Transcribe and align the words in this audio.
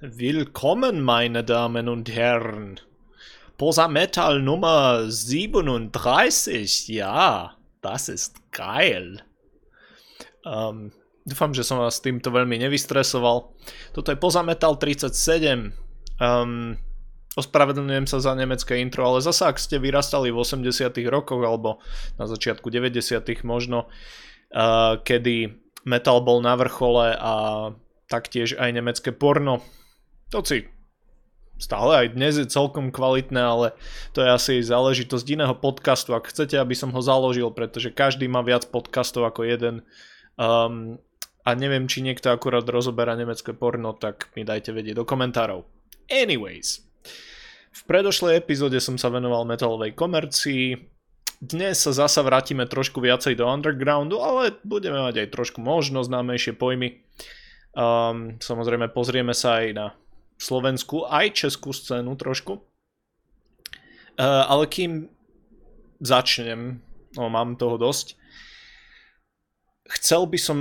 Willkommen, 0.00 1.02
meine 1.02 1.44
Damen 1.44 1.84
und 1.86 2.08
Herren. 2.08 2.80
Posa 3.58 3.84
Metal 3.86 4.40
Nummer 4.40 5.04
37. 5.04 6.88
Ja, 6.88 7.52
das 7.82 8.08
ist 8.08 8.40
geil. 8.50 9.20
Um, 10.40 10.88
dúfam, 11.28 11.52
že 11.52 11.68
som 11.68 11.84
vás 11.84 12.00
týmto 12.00 12.32
veľmi 12.32 12.56
nevystresoval. 12.64 13.52
Toto 13.92 14.08
je 14.08 14.16
Poza 14.16 14.40
Metal 14.40 14.72
37. 14.72 15.76
Um, 16.16 16.80
ospravedlňujem 17.36 18.08
sa 18.08 18.24
za 18.24 18.32
nemecké 18.32 18.80
intro, 18.80 19.04
ale 19.04 19.20
zasa 19.20 19.52
ak 19.52 19.60
ste 19.60 19.76
vyrastali 19.76 20.32
v 20.32 20.40
80 20.40 20.96
rokoch 21.12 21.44
alebo 21.44 21.76
na 22.16 22.24
začiatku 22.24 22.72
90 22.72 23.20
možno, 23.44 23.84
uh, 24.56 24.96
kedy 25.04 25.60
metal 25.84 26.24
bol 26.24 26.40
na 26.40 26.56
vrchole 26.56 27.12
a 27.20 27.32
taktiež 28.08 28.56
aj 28.56 28.72
nemecké 28.72 29.12
porno, 29.12 29.60
to 30.30 30.40
si 30.46 30.66
stále 31.60 31.92
aj 31.92 32.16
dnes 32.16 32.40
je 32.40 32.48
celkom 32.48 32.88
kvalitné, 32.88 33.36
ale 33.36 33.76
to 34.16 34.24
je 34.24 34.28
asi 34.32 34.54
záležitosť 34.64 35.26
iného 35.28 35.52
podcastu, 35.52 36.16
ak 36.16 36.32
chcete, 36.32 36.56
aby 36.56 36.72
som 36.72 36.88
ho 36.90 37.00
založil, 37.04 37.52
pretože 37.52 37.92
každý 37.92 38.26
má 38.26 38.40
viac 38.40 38.66
podcastov 38.72 39.28
ako 39.28 39.44
jeden. 39.44 39.84
Um, 40.40 40.96
a 41.44 41.52
neviem, 41.52 41.84
či 41.84 42.00
niekto 42.00 42.32
akurát 42.32 42.64
rozoberá 42.64 43.12
nemecké 43.12 43.52
porno, 43.52 43.92
tak 43.92 44.32
mi 44.32 44.44
dajte 44.44 44.72
vedieť 44.72 44.96
do 44.96 45.04
komentárov. 45.04 45.68
Anyways, 46.08 46.80
v 47.70 47.82
predošlej 47.84 48.40
epizóde 48.40 48.80
som 48.80 48.96
sa 48.96 49.12
venoval 49.12 49.44
metalovej 49.44 49.92
komercii, 49.92 50.80
dnes 51.40 51.80
sa 51.80 51.92
zasa 51.96 52.20
vrátime 52.20 52.68
trošku 52.68 53.00
viacej 53.00 53.40
do 53.40 53.48
undergroundu, 53.48 54.20
ale 54.20 54.60
budeme 54.60 55.00
mať 55.00 55.24
aj 55.24 55.32
trošku 55.32 55.64
možno 55.64 56.04
známejšie 56.04 56.52
pojmy. 56.52 57.00
Um, 57.72 58.36
samozrejme 58.36 58.92
pozrieme 58.92 59.32
sa 59.32 59.64
aj 59.64 59.66
na 59.72 59.86
slovenskú 60.40 61.04
aj 61.04 61.36
českú 61.36 61.76
scénu 61.76 62.16
trošku. 62.16 62.64
Uh, 64.16 64.44
ale 64.48 64.64
kým 64.66 65.12
začnem, 66.00 66.80
no 67.16 67.28
mám 67.28 67.60
toho 67.60 67.76
dosť, 67.76 68.16
chcel 70.00 70.24
by 70.24 70.38
som 70.40 70.58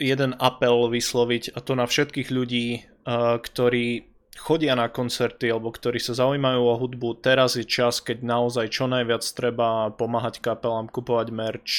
jeden 0.00 0.36
apel 0.36 0.88
vysloviť 0.88 1.56
a 1.56 1.58
to 1.64 1.72
na 1.76 1.88
všetkých 1.88 2.28
ľudí, 2.28 2.84
uh, 3.08 3.40
ktorí 3.40 4.10
chodia 4.40 4.72
na 4.72 4.88
koncerty 4.88 5.52
alebo 5.52 5.68
ktorí 5.68 6.00
sa 6.00 6.16
zaujímajú 6.16 6.60
o 6.64 6.74
hudbu. 6.80 7.20
Teraz 7.20 7.60
je 7.60 7.68
čas, 7.68 8.00
keď 8.00 8.24
naozaj 8.24 8.72
čo 8.72 8.88
najviac 8.88 9.20
treba 9.36 9.92
pomáhať 9.92 10.40
kapelám, 10.40 10.88
kupovať 10.88 11.28
merch, 11.28 11.76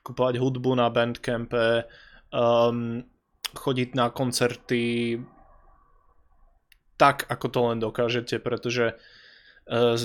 kupovať 0.00 0.40
hudbu 0.40 0.70
na 0.80 0.88
Bandcampe, 0.88 1.84
um, 2.32 3.04
chodiť 3.52 3.92
na 3.92 4.08
koncerty, 4.08 5.16
tak, 6.98 7.24
ako 7.30 7.46
to 7.48 7.60
len 7.70 7.78
dokážete, 7.78 8.42
pretože 8.42 8.98
uh, 9.70 9.96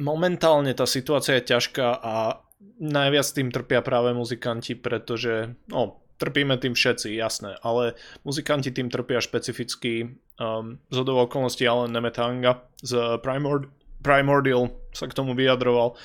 momentálne 0.00 0.72
tá 0.72 0.88
situácia 0.88 1.38
je 1.38 1.52
ťažká 1.52 1.88
a 2.00 2.40
najviac 2.80 3.26
tým 3.32 3.48
trpia 3.52 3.80
práve 3.84 4.16
muzikanti, 4.16 4.76
pretože, 4.76 5.56
no, 5.68 6.00
trpíme 6.16 6.56
tým 6.56 6.72
všetci, 6.72 7.12
jasné, 7.12 7.60
ale 7.60 7.96
muzikanti 8.24 8.72
tým 8.72 8.88
trpia 8.88 9.20
špecificky 9.20 10.16
um, 10.40 10.80
z 10.88 10.96
okolností 11.04 11.68
Alan 11.68 11.92
Nemetanga 11.92 12.64
z 12.80 13.20
Primord- 13.20 13.68
Primordial 14.00 14.70
sa 14.94 15.08
k 15.08 15.16
tomu 15.16 15.34
vyjadroval, 15.34 15.96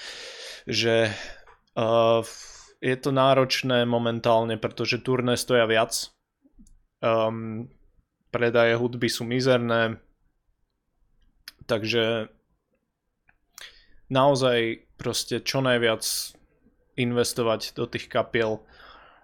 že 0.66 1.12
uh, 1.78 2.25
je 2.81 2.96
to 2.98 3.14
náročné 3.14 3.86
momentálne, 3.86 4.58
pretože 4.58 5.06
turné 5.06 5.38
stoja 5.38 5.70
viac, 5.70 6.09
um, 7.03 7.70
predaje 8.32 8.80
hudby 8.80 9.12
sú 9.12 9.28
mizerné, 9.28 10.00
takže 11.68 12.32
naozaj 14.12 14.88
proste 15.00 15.44
čo 15.44 15.64
najviac 15.64 16.04
investovať 17.00 17.75
do 17.75 17.88
tých 17.88 18.12
kapiel, 18.12 18.64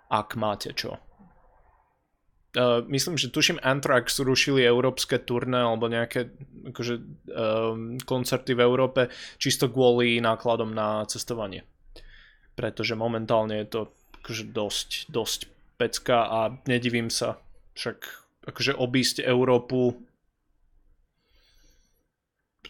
ak 0.07 0.39
máte 0.39 0.71
čo. 0.71 0.99
Uh, 2.57 2.81
myslím, 2.89 3.19
že 3.19 3.29
tuším 3.29 3.61
Anthrax 3.61 4.17
rušili 4.23 4.65
európske 4.65 5.21
turné 5.21 5.61
alebo 5.61 5.91
nejaké 5.91 6.31
akože, 6.73 6.95
um, 7.29 7.99
koncerty 8.01 8.57
v 8.57 8.65
Európe 8.65 9.01
čisto 9.37 9.69
kvôli 9.69 10.17
nákladom 10.23 10.73
na 10.73 11.05
cestovanie. 11.05 11.67
Pretože 12.57 12.97
momentálne 12.97 13.61
je 13.61 13.67
to 13.67 13.81
akože 14.23 14.49
dosť, 14.49 14.89
dosť 15.11 15.39
pecka 15.77 16.25
a 16.25 16.39
nedivím 16.65 17.13
sa. 17.13 17.37
Však 17.77 18.26
akože 18.47 18.73
obísť 18.79 19.21
Európu 19.27 20.07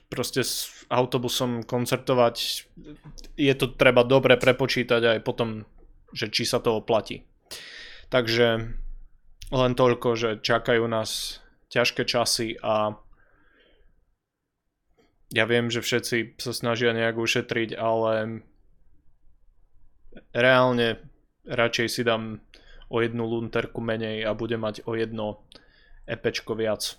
proste 0.10 0.42
s 0.42 0.72
autobusom 0.88 1.68
koncertovať 1.68 2.36
je 3.36 3.54
to 3.54 3.66
treba 3.76 4.08
dobre 4.08 4.40
prepočítať 4.40 5.02
aj 5.04 5.20
potom, 5.22 5.68
že 6.16 6.32
či 6.32 6.48
sa 6.48 6.64
to 6.64 6.80
oplatí. 6.80 7.28
Takže 8.08 8.48
len 9.52 9.72
toľko, 9.76 10.10
že 10.16 10.30
čakajú 10.40 10.88
nás 10.88 11.44
ťažké 11.68 12.08
časy 12.08 12.56
a 12.64 12.96
ja 15.36 15.44
viem, 15.44 15.68
že 15.68 15.84
všetci 15.84 16.40
sa 16.40 16.56
snažia 16.56 16.96
nejak 16.96 17.20
ušetriť, 17.20 17.76
ale 17.76 18.48
reálne 20.32 21.04
radšej 21.44 21.88
si 21.92 22.02
dám 22.08 22.40
o 22.88 23.04
jednu 23.04 23.28
lunterku 23.28 23.84
menej 23.84 24.24
a 24.24 24.32
budem 24.32 24.64
mať 24.64 24.88
o 24.88 24.96
jedno 24.96 25.44
epečko 26.08 26.56
viac. 26.56 26.96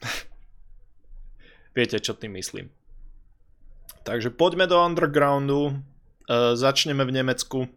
Viete, 1.76 2.00
čo 2.00 2.16
tým 2.16 2.40
myslím. 2.40 2.72
Takže 4.02 4.32
poďme 4.32 4.64
do 4.64 4.80
undergroundu. 4.80 5.76
Uh, 6.26 6.56
začneme 6.58 7.04
v 7.04 7.22
Nemecku. 7.22 7.68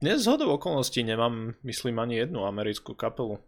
Dnes 0.00 0.24
z 0.24 0.26
hodou 0.28 0.56
okolností 0.56 1.04
nemám, 1.04 1.54
myslím, 1.62 2.00
ani 2.00 2.24
jednu 2.24 2.44
americkú 2.48 2.96
kapelu. 2.96 3.38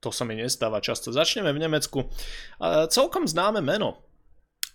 To 0.00 0.08
sa 0.08 0.24
mi 0.24 0.36
nestáva 0.36 0.80
často. 0.80 1.12
Začneme 1.12 1.52
v 1.52 1.62
Nemecku. 1.64 2.06
Uh, 2.06 2.86
celkom 2.88 3.24
známe 3.24 3.64
meno. 3.64 4.04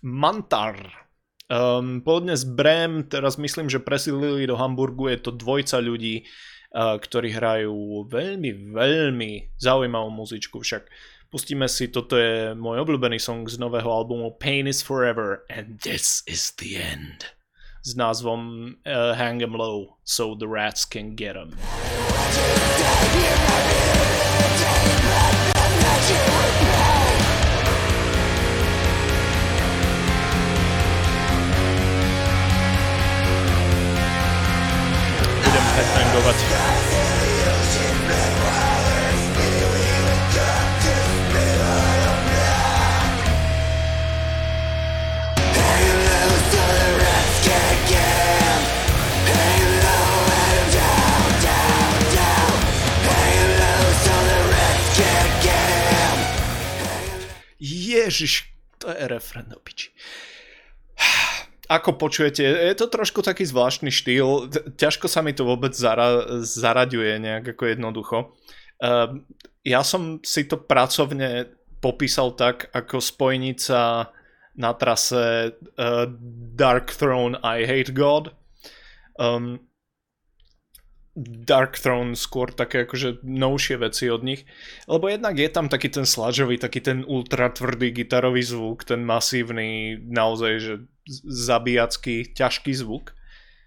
Mantar. 0.02 1.06
Um, 1.46 2.02
pôvodne 2.02 2.34
z 2.34 2.42
Brem, 2.42 3.06
teraz 3.06 3.38
myslím, 3.38 3.70
že 3.70 3.78
presídlili 3.78 4.50
do 4.50 4.58
Hamburgu, 4.58 5.06
je 5.14 5.18
to 5.22 5.30
dvojca 5.30 5.78
ľudí, 5.78 6.26
ktorí 6.76 7.32
hrajú 7.32 8.04
veľmi, 8.04 8.76
veľmi 8.76 9.30
zaujímavú 9.56 10.12
muzičku 10.12 10.60
však. 10.60 10.84
Pustíme 11.32 11.66
si, 11.66 11.88
toto 11.88 12.20
je 12.20 12.52
môj 12.52 12.84
obľúbený 12.84 13.16
song 13.16 13.48
z 13.48 13.56
nového 13.56 13.88
albumu 13.88 14.36
Pain 14.36 14.68
is 14.68 14.84
Forever 14.84 15.48
and 15.48 15.80
This 15.80 16.20
is 16.28 16.52
the 16.60 16.76
End 16.76 17.36
s 17.86 17.94
názvom 17.94 18.74
uh, 18.82 19.14
Hang 19.14 19.42
'em 19.42 19.54
Low 19.54 19.96
so 20.02 20.34
the 20.34 20.50
rats 20.50 20.84
can 20.84 21.14
get 21.14 21.38
'em. 21.38 21.54
Budem 26.56 26.85
headbangovať. 36.16 36.38
Ježiš, 57.96 58.46
to 58.78 58.92
je 58.92 59.08
refren 59.08 59.44
do 59.50 59.58
piči. 59.58 59.90
Ako 61.66 61.98
počujete, 61.98 62.46
je 62.46 62.74
to 62.78 62.86
trošku 62.86 63.26
taký 63.26 63.42
zvláštny 63.42 63.90
štýl, 63.90 64.46
ťažko 64.78 65.10
sa 65.10 65.18
mi 65.18 65.34
to 65.34 65.42
vôbec 65.42 65.74
zara- 65.74 66.38
zaraďuje 66.38 67.18
nejak 67.18 67.58
ako 67.58 67.62
jednoducho. 67.66 68.18
Uh, 68.78 69.26
ja 69.66 69.82
som 69.82 70.22
si 70.22 70.46
to 70.46 70.62
pracovne 70.62 71.50
popísal 71.82 72.38
tak 72.38 72.70
ako 72.70 73.02
spojnica 73.02 74.10
na 74.54 74.70
trase 74.78 75.58
uh, 75.58 76.06
Dark 76.54 76.94
Throne 76.94 77.34
I 77.42 77.66
Hate 77.66 77.90
God. 77.90 78.30
Um, 79.18 79.66
Dark 81.16 81.80
Throne 81.80 82.12
skôr 82.12 82.52
také 82.52 82.84
akože 82.84 83.24
novšie 83.24 83.80
veci 83.80 84.12
od 84.12 84.20
nich, 84.20 84.44
lebo 84.84 85.08
jednak 85.08 85.40
je 85.40 85.48
tam 85.48 85.66
taký 85.72 85.88
ten 85.88 86.04
sludgeový, 86.04 86.60
taký 86.60 86.84
ten 86.84 87.08
ultra 87.08 87.48
tvrdý 87.48 87.90
gitarový 87.90 88.44
zvuk, 88.44 88.84
ten 88.84 89.00
masívny, 89.00 89.96
naozaj, 89.96 90.52
že 90.60 90.74
zabíjacký, 91.24 92.34
ťažký 92.34 92.74
zvuk. 92.74 93.14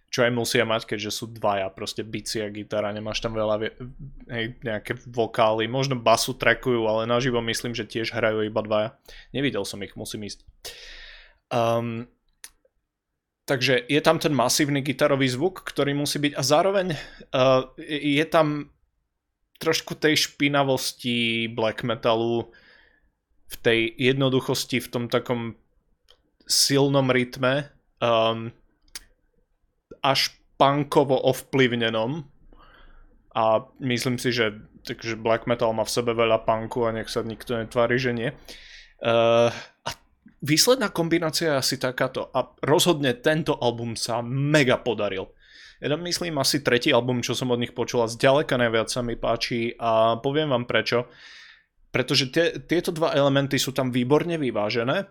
čo 0.10 0.26
aj 0.26 0.34
musia 0.34 0.66
mať, 0.66 0.90
keďže 0.90 1.12
sú 1.14 1.26
dvaja, 1.30 1.70
proste 1.70 2.02
bici 2.02 2.42
a 2.42 2.50
gitara, 2.50 2.90
nemáš 2.90 3.22
tam 3.22 3.38
veľa 3.38 3.56
hej, 4.26 4.58
nejaké 4.66 4.98
vokály, 5.06 5.70
možno 5.70 5.94
basu 5.94 6.34
trackujú, 6.34 6.82
ale 6.90 7.06
naživo 7.06 7.38
myslím, 7.46 7.78
že 7.78 7.86
tiež 7.86 8.10
hrajú 8.18 8.42
iba 8.42 8.62
dvaja. 8.66 8.98
Nevidel 9.30 9.62
som 9.70 9.78
ich, 9.86 9.94
musím 9.94 10.26
ísť. 10.26 10.42
Um, 11.54 12.10
takže 13.46 13.86
je 13.86 14.02
tam 14.02 14.18
ten 14.18 14.34
masívny 14.34 14.82
gitarový 14.82 15.30
zvuk, 15.30 15.62
ktorý 15.62 15.94
musí 15.94 16.18
byť 16.18 16.34
a 16.34 16.42
zároveň 16.42 16.88
uh, 16.98 17.70
je 17.86 18.26
tam 18.26 18.74
trošku 19.62 19.94
tej 19.94 20.26
špinavosti 20.26 21.54
black 21.54 21.86
metalu 21.86 22.50
v 23.50 23.56
tej 23.62 23.80
jednoduchosti, 23.94 24.82
v 24.82 24.90
tom 24.90 25.06
takom 25.06 25.54
silnom 26.50 27.14
rytme. 27.14 27.70
Um, 28.02 28.50
až 30.02 30.34
punkovo 30.60 31.16
ovplyvnenom 31.16 32.28
a 33.36 33.44
myslím 33.80 34.20
si, 34.20 34.32
že 34.36 34.60
takže 34.84 35.20
black 35.20 35.48
metal 35.48 35.72
má 35.76 35.84
v 35.84 35.92
sebe 35.92 36.12
veľa 36.16 36.44
punku 36.44 36.88
a 36.88 36.96
nech 36.96 37.12
sa 37.12 37.24
nikto 37.24 37.56
netvári, 37.56 38.00
že 38.00 38.12
nie. 38.12 38.30
Uh, 39.00 39.52
a 39.84 39.90
výsledná 40.44 40.92
kombinácia 40.92 41.56
je 41.56 41.60
asi 41.60 41.76
takáto 41.80 42.32
a 42.32 42.52
rozhodne 42.64 43.16
tento 43.20 43.56
album 43.60 43.96
sa 43.96 44.20
mega 44.24 44.80
podaril. 44.80 45.32
Ja 45.80 45.96
myslím 45.96 46.36
asi 46.44 46.60
tretí 46.60 46.92
album, 46.92 47.24
čo 47.24 47.32
som 47.32 47.56
od 47.56 47.60
nich 47.64 47.72
počul 47.72 48.04
a 48.04 48.12
zďaleka 48.12 48.60
najviac 48.60 48.92
sa 48.92 49.00
mi 49.00 49.16
páči 49.16 49.72
a 49.80 50.20
poviem 50.20 50.52
vám 50.52 50.68
prečo. 50.68 51.08
Pretože 51.90 52.30
tie, 52.36 52.60
tieto 52.68 52.92
dva 52.92 53.16
elementy 53.16 53.56
sú 53.56 53.72
tam 53.72 53.88
výborne 53.88 54.36
vyvážené, 54.36 55.08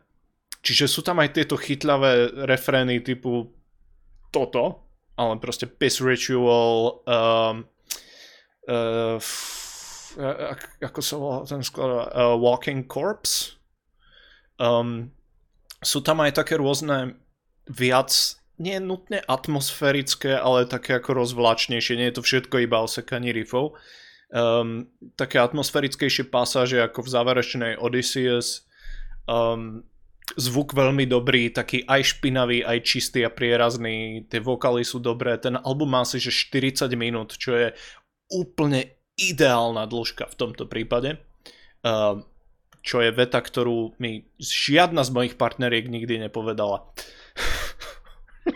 čiže 0.63 0.91
sú 0.91 1.01
tam 1.07 1.23
aj 1.23 1.39
tieto 1.39 1.57
chytľavé 1.59 2.45
refrény 2.47 3.01
typu 3.03 3.53
toto, 4.31 4.85
ale 5.19 5.41
proste 5.43 5.67
Piss 5.67 5.99
Ritual, 5.99 7.03
um, 7.03 7.67
uh, 8.71 9.17
f, 9.19 10.15
ako 10.79 11.01
sa 11.03 11.15
volá 11.19 11.39
ten 11.43 11.63
sklad, 11.63 12.11
uh, 12.15 12.35
Walking 12.39 12.87
Corpse. 12.87 13.59
Um, 14.59 15.11
sú 15.83 16.03
tam 16.03 16.23
aj 16.23 16.39
také 16.39 16.59
rôzne 16.59 17.19
viac, 17.71 18.11
nie 18.59 18.79
nutne 18.83 19.23
atmosférické, 19.23 20.35
ale 20.35 20.67
také 20.67 20.99
ako 20.99 21.23
rozvláčnejšie, 21.23 21.95
nie 21.95 22.11
je 22.11 22.17
to 22.19 22.27
všetko 22.27 22.67
iba 22.67 22.83
osekaní 22.83 23.31
riffov. 23.31 23.79
Um, 24.29 24.91
také 25.15 25.39
atmosférickejšie 25.39 26.29
pasáže 26.29 26.83
ako 26.83 27.07
v 27.07 27.09
záverečnej 27.09 27.73
Odysseus. 27.79 28.67
Um, 29.25 29.87
zvuk 30.37 30.77
veľmi 30.77 31.09
dobrý, 31.09 31.49
taký 31.49 31.87
aj 31.89 32.19
špinavý, 32.19 32.61
aj 32.67 32.85
čistý 32.85 33.25
a 33.25 33.33
prierazný, 33.33 34.29
tie 34.29 34.43
vokály 34.43 34.85
sú 34.85 35.01
dobré, 35.01 35.39
ten 35.41 35.57
album 35.57 35.97
má 35.97 36.05
asi 36.05 36.21
že 36.21 36.35
40 36.35 36.93
minút, 36.99 37.39
čo 37.39 37.57
je 37.57 37.73
úplne 38.29 38.99
ideálna 39.17 39.89
dĺžka 39.89 40.29
v 40.29 40.39
tomto 40.39 40.69
prípade. 40.69 41.19
Uh, 41.81 42.21
čo 42.83 43.03
je 43.03 43.11
veta, 43.13 43.43
ktorú 43.43 43.99
mi 43.99 44.25
žiadna 44.39 45.03
z 45.05 45.11
mojich 45.11 45.35
partneriek 45.35 45.91
nikdy 45.91 46.19
nepovedala. 46.23 46.87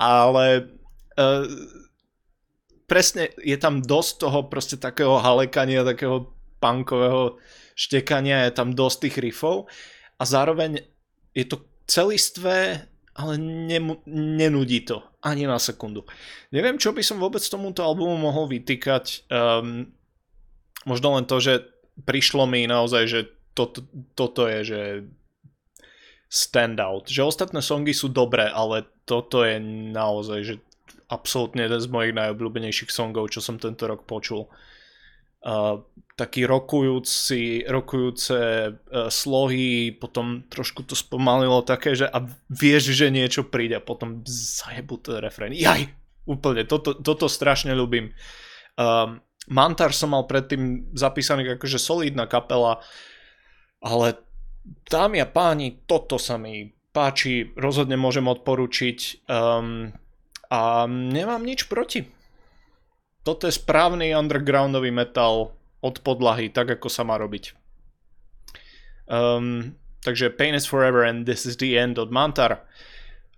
Ale 0.00 0.70
uh, 1.18 1.44
presne 2.88 3.30
je 3.42 3.56
tam 3.60 3.82
dosť 3.84 4.12
toho 4.24 4.48
proste 4.48 4.76
takého 4.80 5.20
halekania, 5.20 5.84
takého 5.84 6.32
punkového 6.60 7.36
štekania, 7.80 8.44
je 8.44 8.52
tam 8.52 8.76
dosť 8.76 9.08
tých 9.08 9.16
riffov 9.24 9.64
a 10.20 10.22
zároveň 10.28 10.84
je 11.32 11.44
to 11.48 11.64
celistvé, 11.88 12.84
ale 13.16 13.40
nemu, 13.40 14.04
nenudí 14.06 14.84
to 14.84 15.00
ani 15.24 15.48
na 15.48 15.56
sekundu. 15.56 16.04
Neviem, 16.52 16.76
čo 16.76 16.92
by 16.92 17.00
som 17.00 17.16
vôbec 17.20 17.40
tomuto 17.44 17.84
albumu 17.84 18.16
mohol 18.20 18.48
vytýkať. 18.48 19.28
Um, 19.28 19.92
možno 20.88 21.16
len 21.16 21.28
to, 21.28 21.40
že 21.40 21.64
prišlo 22.04 22.48
mi 22.48 22.64
naozaj, 22.64 23.04
že 23.08 23.20
toto, 23.52 23.84
toto 24.16 24.48
je, 24.48 24.60
že 24.64 24.80
standout. 26.30 27.10
Že 27.10 27.28
ostatné 27.28 27.60
songy 27.60 27.92
sú 27.92 28.08
dobré, 28.08 28.48
ale 28.48 28.88
toto 29.04 29.44
je 29.44 29.60
naozaj, 29.92 30.40
že 30.46 30.54
absolútne 31.10 31.66
jeden 31.66 31.80
z 31.82 31.90
mojich 31.90 32.14
najobľúbenejších 32.14 32.88
songov, 32.88 33.34
čo 33.34 33.42
som 33.42 33.58
tento 33.58 33.84
rok 33.90 34.06
počul 34.06 34.46
uh, 34.46 35.82
taký 36.20 36.44
rokujúci, 36.44 37.64
rokujúce 37.64 38.38
uh, 38.68 39.08
slohy, 39.08 39.96
potom 39.96 40.44
trošku 40.52 40.84
to 40.84 40.92
spomalilo 40.92 41.64
také, 41.64 41.96
že 41.96 42.04
a 42.04 42.28
vieš, 42.52 42.92
že 42.92 43.08
niečo 43.08 43.48
príde 43.48 43.80
a 43.80 43.84
potom 43.84 44.20
zajebu 44.28 45.00
ten 45.00 45.16
refrén. 45.24 45.56
Jaj, 45.56 45.88
úplne, 46.28 46.68
toto, 46.68 46.92
toto 46.92 47.32
strašne 47.32 47.72
ľúbim. 47.72 48.12
Um, 48.76 49.24
Mantar 49.48 49.96
som 49.96 50.12
mal 50.12 50.28
predtým 50.28 50.92
zapísaný 50.92 51.56
akože 51.56 51.80
solidná 51.80 52.28
kapela, 52.28 52.84
ale 53.80 54.20
dámy 54.86 55.24
a 55.24 55.26
páni, 55.26 55.80
toto 55.88 56.20
sa 56.20 56.36
mi 56.36 56.76
páči, 56.92 57.50
rozhodne 57.56 57.96
môžem 57.96 58.28
odporučiť 58.28 59.26
um, 59.26 59.90
a 60.52 60.84
nemám 60.86 61.40
nič 61.40 61.66
proti 61.66 62.20
toto 63.20 63.44
je 63.46 63.52
správny 63.52 64.16
undergroundový 64.16 64.88
metal 64.88 65.52
od 65.80 66.00
podlahy, 66.04 66.52
tak 66.52 66.70
ako 66.70 66.88
sa 66.92 67.02
má 67.02 67.16
robiť. 67.16 67.56
Um, 69.10 69.74
takže 70.04 70.30
Pain 70.30 70.54
is 70.54 70.68
Forever 70.68 71.02
and 71.02 71.26
This 71.26 71.44
is 71.48 71.56
the 71.56 71.74
End 71.76 71.98
od 71.98 72.12
Mantar. 72.12 72.62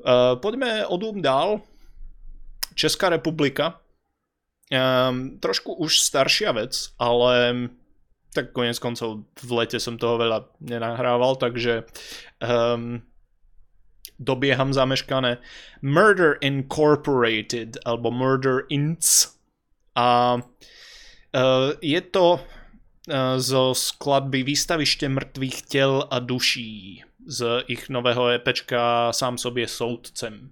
Uh, 0.02 0.36
poďme 0.36 0.84
o 0.86 0.98
Doom 0.98 1.22
dál. 1.22 1.62
Česká 2.74 3.08
republika. 3.08 3.80
Um, 4.72 5.38
trošku 5.38 5.76
už 5.76 6.00
staršia 6.00 6.52
vec, 6.56 6.96
ale 6.96 7.68
tak 8.32 8.56
konec 8.56 8.80
koncov 8.80 9.28
v 9.44 9.50
lete 9.52 9.76
som 9.76 10.00
toho 10.00 10.16
veľa 10.16 10.48
nenahrával, 10.64 11.36
takže 11.36 11.84
um, 12.40 13.04
dobieham 14.16 14.72
zameškané. 14.72 15.36
Murder 15.84 16.40
Incorporated, 16.40 17.76
alebo 17.84 18.08
Murder 18.08 18.64
Inc 18.72 19.04
a 19.92 20.40
uh, 20.40 20.44
je 21.80 22.00
to 22.00 22.34
uh, 22.34 22.40
zo 23.38 23.74
skladby 23.74 24.42
Výstavište 24.42 25.08
mŕtvych 25.08 25.62
tel 25.62 26.04
a 26.10 26.18
duší 26.18 27.04
z 27.26 27.64
ich 27.66 27.88
nového 27.88 28.28
EPčka 28.28 29.12
Sám 29.12 29.38
sobě 29.38 29.68
soudcem. 29.68 30.50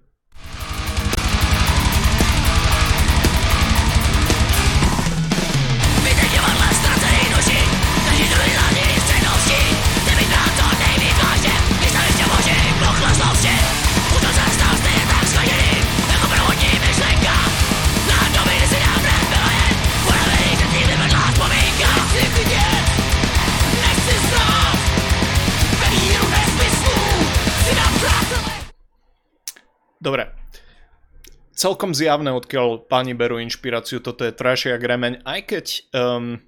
Celkom 31.61 31.93
zjavné, 31.93 32.33
odkiaľ 32.33 32.89
páni 32.89 33.13
berú 33.13 33.37
inšpiráciu, 33.37 34.01
toto 34.01 34.25
je 34.25 34.33
trashia 34.33 34.81
gremeň, 34.81 35.21
aj 35.21 35.39
keď... 35.45 35.65
Um, 35.93 36.41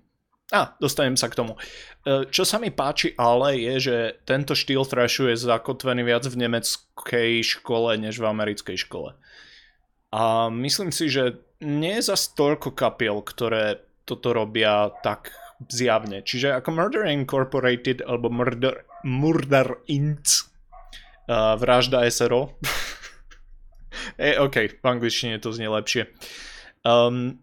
a, 0.50 0.74
dostanem 0.82 1.14
sa 1.14 1.30
k 1.30 1.38
tomu. 1.38 1.54
E, 2.02 2.26
čo 2.34 2.42
sa 2.42 2.58
mi 2.58 2.74
páči 2.74 3.14
ale 3.14 3.62
je, 3.62 3.76
že 3.78 3.98
tento 4.26 4.58
štýl 4.58 4.82
thrashu 4.82 5.30
je 5.30 5.38
zakotvený 5.38 6.02
viac 6.02 6.26
v 6.26 6.42
nemeckej 6.42 7.46
škole, 7.46 7.94
než 8.02 8.18
v 8.18 8.26
americkej 8.26 8.74
škole. 8.74 9.14
A 10.10 10.50
myslím 10.50 10.90
si, 10.90 11.14
že 11.14 11.38
nie 11.62 12.02
je 12.02 12.10
zas 12.10 12.34
toľko 12.34 12.74
kapiel, 12.74 13.22
ktoré 13.22 13.86
toto 14.10 14.34
robia 14.34 14.90
tak 15.06 15.30
zjavne. 15.70 16.26
Čiže 16.26 16.58
ako 16.58 16.74
Murder 16.74 17.06
Incorporated 17.06 18.02
alebo 18.02 18.34
Murder, 18.34 18.82
Murder 19.06 19.78
Inc. 19.94 20.50
Uh, 21.24 21.56
vražda 21.56 22.04
SRO 22.10 22.58
e, 24.18 24.40
OK, 24.40 24.80
v 24.80 24.86
angličtine 24.86 25.40
to 25.40 25.54
znie 25.54 25.70
lepšie. 25.70 26.10
Um, 26.84 27.40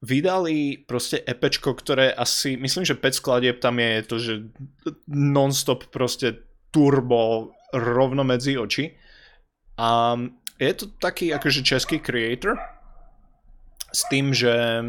vydali 0.00 0.80
proste 0.88 1.20
epečko, 1.20 1.76
ktoré 1.76 2.12
asi, 2.12 2.56
myslím, 2.56 2.88
že 2.88 2.96
5 2.96 3.20
skladieb 3.20 3.56
tam 3.60 3.76
je 3.76 3.92
to, 4.02 4.16
že 4.16 4.34
non-stop 5.08 5.92
proste 5.92 6.40
turbo 6.72 7.52
rovno 7.72 8.24
medzi 8.24 8.56
oči. 8.56 8.96
A 9.76 10.16
je 10.60 10.72
to 10.76 10.92
taký 11.00 11.32
akože 11.32 11.64
český 11.64 12.00
creator 12.00 12.56
s 13.92 14.04
tým, 14.08 14.32
že 14.32 14.84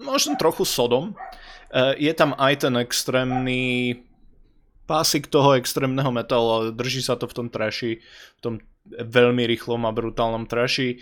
možno 0.00 0.36
trochu 0.40 0.64
sodom. 0.64 1.16
Uh, 1.70 1.94
je 1.94 2.10
tam 2.16 2.34
aj 2.34 2.66
ten 2.66 2.74
extrémny 2.80 3.94
pásik 4.90 5.30
toho 5.30 5.54
extrémneho 5.54 6.10
metalu, 6.10 6.48
ale 6.50 6.66
drží 6.74 6.98
sa 6.98 7.14
to 7.14 7.30
v 7.30 7.36
tom 7.38 7.46
trashi, 7.46 8.02
v 8.02 8.40
tom 8.42 8.54
veľmi 8.90 9.46
rýchlom 9.46 9.86
a 9.86 9.94
brutálnom 9.94 10.50
trashi. 10.50 10.98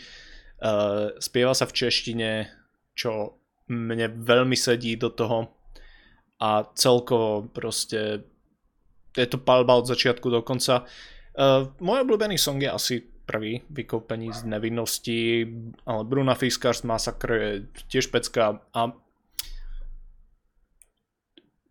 Uh, 0.61 1.17
spieva 1.17 1.57
sa 1.57 1.65
v 1.65 1.73
češtine, 1.73 2.53
čo 2.93 3.41
mne 3.73 4.13
veľmi 4.21 4.53
sedí 4.53 4.93
do 5.01 5.09
toho 5.09 5.57
a 6.37 6.69
celkovo 6.77 7.49
proste 7.49 8.29
je 9.17 9.27
to 9.27 9.41
palba 9.41 9.81
od 9.81 9.89
začiatku 9.89 10.29
do 10.29 10.45
konca. 10.45 10.85
Uh, 11.33 11.73
môj 11.81 12.05
obľúbený 12.05 12.37
song 12.37 12.61
je 12.61 12.69
asi 12.69 12.95
prvý, 13.01 13.65
Vykopení 13.73 14.37
z 14.37 14.45
nevinnosti, 14.45 15.49
ale 15.89 16.03
Bruna 16.05 16.37
Fiskars 16.37 16.85
Massacre 16.85 17.37
je 17.41 17.53
tiež 17.89 18.13
pecka 18.13 18.61
a 18.73 18.93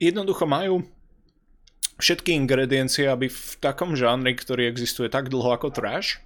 jednoducho 0.02 0.46
majú 0.46 0.86
všetky 1.98 2.34
ingrediencie, 2.34 3.10
aby 3.10 3.30
v 3.30 3.50
takom 3.62 3.98
žánri, 3.98 4.38
ktorý 4.38 4.70
existuje 4.70 5.10
tak 5.10 5.30
dlho 5.34 5.54
ako 5.54 5.74
trash, 5.74 6.22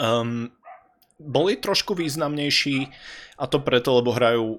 um, 0.00 0.50
boli 1.20 1.56
trošku 1.60 1.94
významnejší 1.94 2.90
a 3.38 3.44
to 3.46 3.62
preto, 3.62 4.00
lebo 4.00 4.16
hrajú 4.16 4.58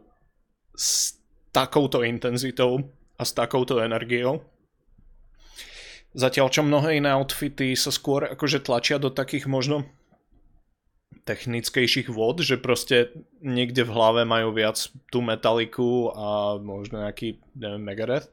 s 0.75 1.19
takouto 1.51 2.03
intenzitou 2.03 2.91
a 3.15 3.23
s 3.23 3.31
takouto 3.31 3.79
energiou. 3.79 4.43
Zatiaľ 6.15 6.47
čo 6.47 6.63
mnohé 6.63 6.99
iné 7.03 7.11
outfity 7.11 7.75
sa 7.75 7.91
skôr 7.91 8.23
akože 8.31 8.63
tlačia 8.63 8.95
do 8.95 9.11
takých 9.11 9.51
možno 9.51 9.83
technickejších 11.27 12.07
vod, 12.07 12.39
že 12.39 12.61
proste 12.61 13.11
niekde 13.41 13.83
v 13.83 13.91
hlave 13.91 14.21
majú 14.23 14.55
viac 14.55 14.77
tú 15.09 15.19
metaliku 15.25 16.13
a 16.13 16.55
možno 16.61 17.01
nejaký, 17.03 17.41
neviem, 17.57 17.81
Megadeth, 17.81 18.29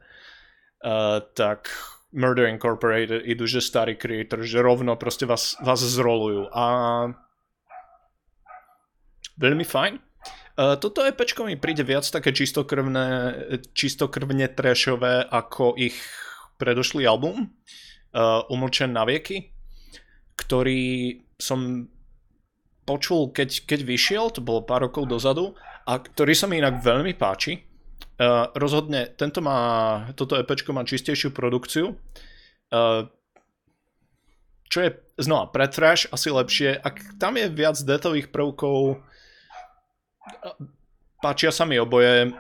uh, 0.85 1.23
tak 1.35 1.71
Murder 2.13 2.51
Incorporated 2.53 3.25
idú, 3.25 3.49
že 3.49 3.65
starý 3.65 3.97
creator, 3.97 4.45
že 4.45 4.61
rovno 4.61 4.95
proste 5.01 5.25
vás, 5.25 5.57
vás 5.65 5.81
zrolujú 5.81 6.53
a 6.53 6.65
veľmi 9.41 9.65
fajn. 9.65 9.95
Uh, 10.53 10.77
toto 10.77 11.01
EPčko 11.01 11.49
mi 11.49 11.57
príde 11.57 11.81
viac 11.81 12.05
také 12.05 12.31
čistokrvné, 12.37 13.07
čistokrvne 13.73 14.53
trashové 14.53 15.25
ako 15.25 15.81
ich 15.81 15.97
predošlý 16.61 17.09
album 17.09 17.49
uh, 17.49 18.45
Umlčen 18.53 18.93
na 18.93 19.09
vieky, 19.09 19.49
ktorý 20.37 21.17
som 21.41 21.89
počul, 22.85 23.33
keď, 23.33 23.65
keď 23.65 23.81
vyšiel, 23.89 24.25
to 24.31 24.45
bolo 24.45 24.67
pár 24.67 24.87
rokov 24.87 25.09
dozadu, 25.09 25.57
a 25.87 25.99
ktorý 25.99 26.35
sa 26.37 26.47
mi 26.47 26.63
inak 26.63 26.83
veľmi 26.83 27.15
páči. 27.19 27.72
Uh, 28.21 28.53
rozhodne, 28.53 29.09
tento 29.17 29.41
má, 29.41 29.61
toto 30.15 30.37
EPčko 30.37 30.77
má 30.77 30.85
čistejšiu 30.85 31.33
produkciu. 31.33 31.97
Uh, 32.73 33.09
čo 34.73 34.79
je, 34.81 34.91
znova, 35.21 35.53
pre 35.53 35.69
trash 35.69 36.09
asi 36.09 36.33
lepšie. 36.33 36.81
Ak 36.81 37.21
tam 37.21 37.37
je 37.37 37.53
viac 37.53 37.77
detových 37.77 38.33
prvkov, 38.33 39.05
páčia 41.21 41.53
sa 41.53 41.69
mi 41.69 41.77
oboje, 41.77 42.33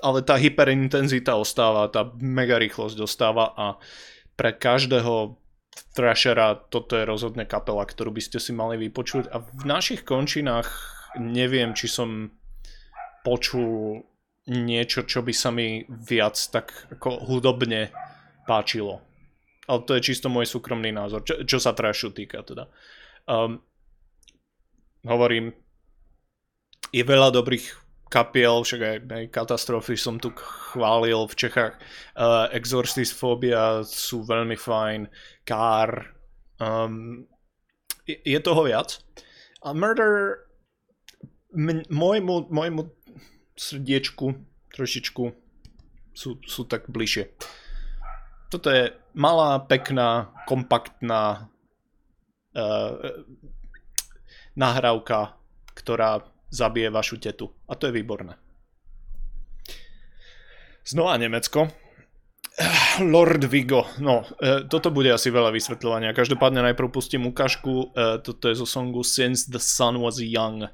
ale 0.00 0.18
tá 0.24 0.40
hyperintenzita 0.40 1.36
ostáva, 1.36 1.92
tá 1.92 2.08
mega 2.16 2.56
rýchlosť 2.56 2.98
ostáva 3.04 3.52
a 3.52 3.66
pre 4.32 4.56
každého 4.56 5.36
trashera 5.92 6.56
toto 6.56 6.96
je 6.96 7.04
rozhodne 7.04 7.44
kapela, 7.44 7.84
ktorú 7.84 8.16
by 8.16 8.22
ste 8.24 8.38
si 8.40 8.56
mali 8.56 8.80
vypočuť 8.80 9.28
a 9.28 9.44
v 9.44 9.62
našich 9.68 10.08
končinách 10.08 10.68
neviem, 11.20 11.76
či 11.76 11.88
som 11.88 12.32
počul 13.24 14.04
niečo, 14.46 15.02
čo 15.02 15.22
by 15.26 15.34
sa 15.34 15.50
mi 15.50 15.82
viac 15.90 16.38
tak 16.54 16.72
ako 16.94 17.26
hudobne 17.26 17.90
páčilo. 18.46 19.02
Ale 19.66 19.82
to 19.82 19.98
je 19.98 20.06
čisto 20.14 20.30
môj 20.30 20.46
súkromný 20.46 20.94
názor, 20.94 21.26
čo, 21.26 21.42
čo 21.42 21.58
sa 21.58 21.74
trashu 21.74 22.14
týka 22.14 22.46
teda. 22.46 22.70
Um, 23.26 23.58
hovorím, 25.02 25.50
je 26.94 27.02
veľa 27.02 27.34
dobrých 27.34 27.66
kapiel, 28.06 28.62
však 28.62 28.80
aj, 28.80 28.96
aj 29.10 29.24
katastrofy 29.34 29.98
som 29.98 30.22
tu 30.22 30.30
chválil 30.38 31.26
v 31.26 31.34
Čechách. 31.34 31.74
Uh, 32.14 32.46
Exorcist 32.54 33.18
Phobia 33.18 33.82
sú 33.82 34.22
veľmi 34.22 34.54
fajn. 34.54 35.10
Car. 35.42 36.14
Um, 36.62 37.26
je, 38.06 38.22
je 38.22 38.38
toho 38.38 38.62
viac. 38.62 39.02
A 39.66 39.74
Murder 39.74 40.46
m- 41.50 41.82
môjmu, 41.90 42.46
môjmu 42.54 42.86
srdiečku 43.56 44.36
trošičku 44.76 45.24
sú, 46.12 46.30
sú 46.44 46.62
tak 46.68 46.88
bližšie. 46.92 47.32
Toto 48.52 48.68
je 48.70 48.92
malá, 49.16 49.58
pekná, 49.64 50.30
kompaktná 50.46 51.50
uh, 52.54 52.92
nahrávka, 54.54 55.34
ktorá 55.74 56.22
zabije 56.52 56.88
vašu 56.92 57.16
tetu. 57.18 57.50
A 57.66 57.74
to 57.74 57.90
je 57.90 57.96
výborné. 57.96 58.38
Znova 60.86 61.18
Nemecko. 61.18 61.66
Lord 63.12 63.44
Vigo. 63.44 63.84
No, 64.00 64.24
e, 64.40 64.64
toto 64.64 64.88
bude 64.88 65.12
asi 65.12 65.28
veľa 65.28 65.52
vysvetľovania. 65.52 66.16
Každopádne 66.16 66.64
najprv 66.72 66.88
pustím 66.88 67.28
ukážku. 67.28 67.92
E, 67.92 68.22
toto 68.24 68.48
je 68.48 68.56
zo 68.56 68.64
songu 68.64 69.04
Since 69.04 69.52
the 69.52 69.60
Sun 69.60 70.00
Was 70.00 70.16
Young. 70.22 70.64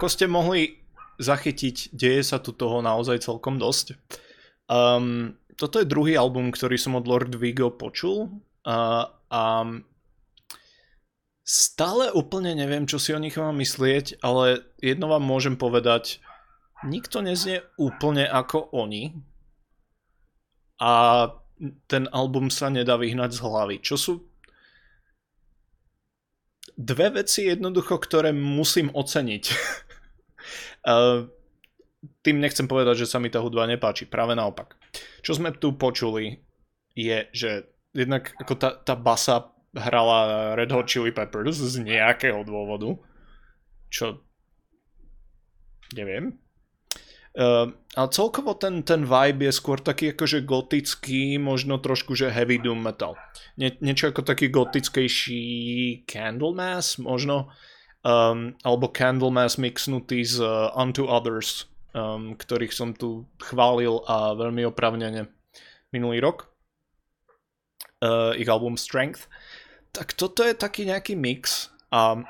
Ako 0.00 0.08
ste 0.08 0.32
mohli 0.32 0.80
zachytiť, 1.20 1.92
deje 1.92 2.24
sa 2.24 2.40
tu 2.40 2.56
toho 2.56 2.80
naozaj 2.80 3.20
celkom 3.20 3.60
dosť. 3.60 4.00
Um, 4.64 5.36
toto 5.60 5.76
je 5.76 5.84
druhý 5.84 6.16
album, 6.16 6.48
ktorý 6.56 6.80
som 6.80 6.96
od 6.96 7.04
Lord 7.04 7.36
Vigo 7.36 7.68
počul 7.68 8.32
uh, 8.64 9.04
a 9.12 9.44
stále 11.44 12.08
úplne 12.16 12.56
neviem, 12.56 12.88
čo 12.88 12.96
si 12.96 13.12
o 13.12 13.20
nich 13.20 13.36
mám 13.36 13.60
myslieť, 13.60 14.24
ale 14.24 14.64
jedno 14.80 15.12
vám 15.12 15.20
môžem 15.20 15.60
povedať, 15.60 16.24
nikto 16.80 17.20
neznie 17.20 17.60
úplne 17.76 18.24
ako 18.24 18.72
oni 18.72 19.20
a 20.80 21.28
ten 21.92 22.08
album 22.08 22.48
sa 22.48 22.72
nedá 22.72 22.96
vyhnať 22.96 23.36
z 23.36 23.40
hlavy, 23.44 23.76
čo 23.84 24.00
sú 24.00 24.32
dve 26.72 27.20
veci 27.20 27.52
jednoducho, 27.52 28.00
ktoré 28.00 28.32
musím 28.32 28.88
oceniť. 28.96 29.44
Tým 32.24 32.36
nechcem 32.40 32.64
povedať, 32.64 33.04
že 33.04 33.10
sa 33.10 33.20
mi 33.20 33.28
tá 33.28 33.40
hudba 33.44 33.68
nepáči, 33.68 34.08
práve 34.08 34.32
naopak. 34.32 34.76
Čo 35.20 35.36
sme 35.36 35.52
tu 35.52 35.76
počuli 35.76 36.40
je, 36.96 37.28
že 37.30 37.70
jednak 37.92 38.32
ako 38.40 38.54
tá, 38.56 38.70
tá 38.76 38.96
basa 38.96 39.52
hrala 39.76 40.52
Red 40.58 40.72
Hot 40.72 40.88
Chili 40.88 41.12
Peppers 41.14 41.60
z 41.60 41.84
nejakého 41.84 42.42
dôvodu, 42.42 42.96
čo 43.92 44.24
neviem, 45.94 46.40
Uh, 47.30 47.70
ale 47.94 48.10
celkovo 48.10 48.58
ten, 48.58 48.82
ten 48.82 49.06
vibe 49.06 49.46
je 49.46 49.54
skôr 49.54 49.78
taký 49.78 50.10
akože 50.10 50.42
gotický, 50.42 51.38
možno 51.38 51.78
trošku, 51.78 52.18
že 52.18 52.26
heavy 52.26 52.58
doom 52.58 52.82
metal. 52.82 53.14
Nie, 53.54 53.78
niečo 53.78 54.10
ako 54.10 54.26
taký 54.26 54.50
gotickejší 54.50 55.46
Candlemass, 56.10 56.98
možno, 56.98 57.54
um, 58.04 58.54
alebo 58.64 58.92
Candlemass 58.92 59.56
mixnutý 59.60 60.24
z 60.24 60.40
uh, 60.40 60.72
Unto 60.76 61.08
Others, 61.08 61.68
um, 61.92 62.36
ktorých 62.36 62.72
som 62.72 62.96
tu 62.96 63.28
chválil 63.40 64.00
a 64.08 64.36
veľmi 64.36 64.64
opravnene 64.68 65.28
minulý 65.92 66.20
rok. 66.22 66.48
Uh, 68.00 68.32
ich 68.40 68.48
album 68.48 68.80
Strength. 68.80 69.28
Tak 69.92 70.16
toto 70.16 70.40
je 70.40 70.56
taký 70.56 70.88
nejaký 70.88 71.18
mix 71.18 71.68
a 71.90 72.22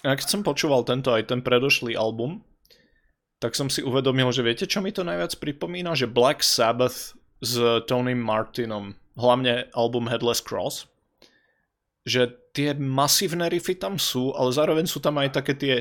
keď 0.00 0.28
som 0.32 0.46
počúval 0.46 0.80
tento 0.88 1.12
aj 1.12 1.28
ten 1.28 1.44
predošlý 1.44 1.92
album, 1.92 2.40
tak 3.36 3.52
som 3.52 3.68
si 3.68 3.84
uvedomil, 3.84 4.32
že 4.32 4.44
viete, 4.44 4.64
čo 4.64 4.80
mi 4.80 4.92
to 4.92 5.04
najviac 5.04 5.36
pripomína? 5.36 5.92
Že 5.92 6.12
Black 6.12 6.40
Sabbath 6.40 7.16
s 7.40 7.56
Tony 7.88 8.16
Martinom. 8.16 8.96
hlavne 9.16 9.68
album 9.76 10.08
Headless 10.08 10.40
Cross, 10.40 10.88
že 12.08 12.39
tie 12.50 12.74
masívne 12.74 13.46
riffy 13.46 13.78
tam 13.78 13.98
sú, 13.98 14.34
ale 14.34 14.50
zároveň 14.50 14.86
sú 14.90 14.98
tam 14.98 15.18
aj 15.22 15.28
také 15.34 15.54
tie 15.54 15.74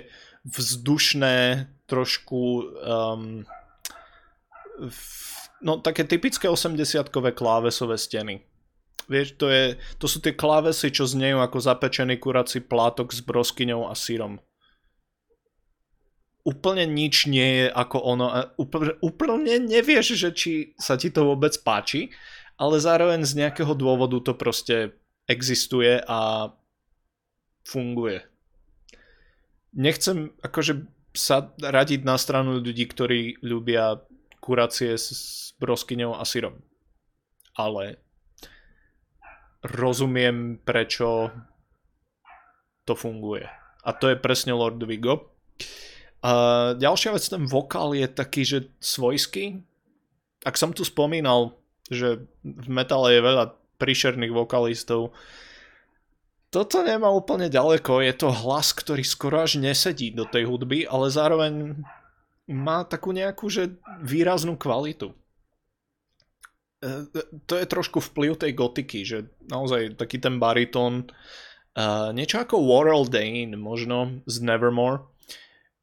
vzdušné, 0.46 1.68
trošku 1.90 2.42
um, 2.86 3.44
no 5.62 5.72
také 5.82 6.06
typické 6.06 6.48
80-kové 6.48 7.36
klávesové 7.36 7.98
steny. 7.98 8.46
Vieš, 9.10 9.42
to, 9.42 9.50
je, 9.50 9.74
to 9.98 10.06
sú 10.06 10.22
tie 10.22 10.38
klávesy, 10.38 10.94
čo 10.94 11.10
znejú 11.10 11.42
ako 11.42 11.58
zapečený 11.58 12.22
kurací 12.22 12.62
plátok 12.62 13.10
s 13.10 13.26
broskyňou 13.26 13.90
a 13.90 13.98
sírom. 13.98 14.38
Úplne 16.46 16.86
nič 16.86 17.26
nie 17.26 17.66
je 17.66 17.68
ako 17.74 17.98
ono. 18.06 18.54
Úplne, 18.62 19.02
úplne 19.02 19.58
nevieš, 19.66 20.14
že 20.14 20.30
či 20.30 20.52
sa 20.78 20.94
ti 20.94 21.10
to 21.10 21.26
vôbec 21.26 21.58
páči, 21.66 22.14
ale 22.62 22.78
zároveň 22.78 23.26
z 23.26 23.34
nejakého 23.44 23.74
dôvodu 23.74 24.22
to 24.22 24.38
proste 24.38 24.94
existuje 25.26 26.02
a 26.06 26.50
funguje. 27.66 28.24
Nechcem 29.76 30.34
akože 30.42 30.90
sa 31.14 31.54
radiť 31.58 32.06
na 32.06 32.18
stranu 32.18 32.62
ľudí, 32.62 32.86
ktorí 32.90 33.42
ľubia 33.42 34.02
kuracie 34.40 34.96
s 34.98 35.52
broskyňou 35.62 36.18
a 36.18 36.24
syrom. 36.26 36.62
Ale 37.54 38.00
rozumiem, 39.66 40.58
prečo 40.64 41.30
to 42.88 42.96
funguje. 42.96 43.46
A 43.84 43.90
to 43.94 44.10
je 44.10 44.18
presne 44.18 44.56
Lord 44.56 44.80
Vigo. 44.88 45.30
A 46.20 46.32
ďalšia 46.76 47.16
vec, 47.16 47.24
ten 47.28 47.44
vokál 47.48 47.96
je 47.96 48.08
taký, 48.08 48.44
že 48.44 48.68
svojský. 48.84 49.64
Ak 50.44 50.60
som 50.60 50.72
tu 50.72 50.84
spomínal, 50.84 51.56
že 51.88 52.28
v 52.44 52.68
metale 52.68 53.16
je 53.16 53.28
veľa 53.28 53.46
príšerných 53.80 54.36
vokalistov, 54.36 55.16
toto 56.50 56.82
nemá 56.82 57.14
úplne 57.14 57.46
ďaleko, 57.46 58.02
je 58.02 58.14
to 58.18 58.30
hlas, 58.34 58.74
ktorý 58.74 59.06
skoro 59.06 59.46
až 59.46 59.62
nesedí 59.62 60.10
do 60.10 60.26
tej 60.26 60.50
hudby, 60.50 60.90
ale 60.90 61.14
zároveň 61.14 61.78
má 62.50 62.82
takú 62.82 63.14
nejakú, 63.14 63.46
že 63.54 63.78
výraznú 64.02 64.58
kvalitu. 64.58 65.14
E, 66.82 66.88
to 67.46 67.54
je 67.54 67.66
trošku 67.70 68.02
vplyv 68.02 68.42
tej 68.42 68.52
gotiky, 68.58 69.06
že 69.06 69.30
naozaj 69.46 69.94
taký 70.02 70.18
ten 70.18 70.42
baritón, 70.42 71.14
uh, 71.78 72.10
niečo 72.10 72.42
ako 72.42 72.66
Warrell 72.66 73.06
Dane, 73.06 73.54
možno 73.54 74.26
z 74.26 74.42
Nevermore, 74.42 75.06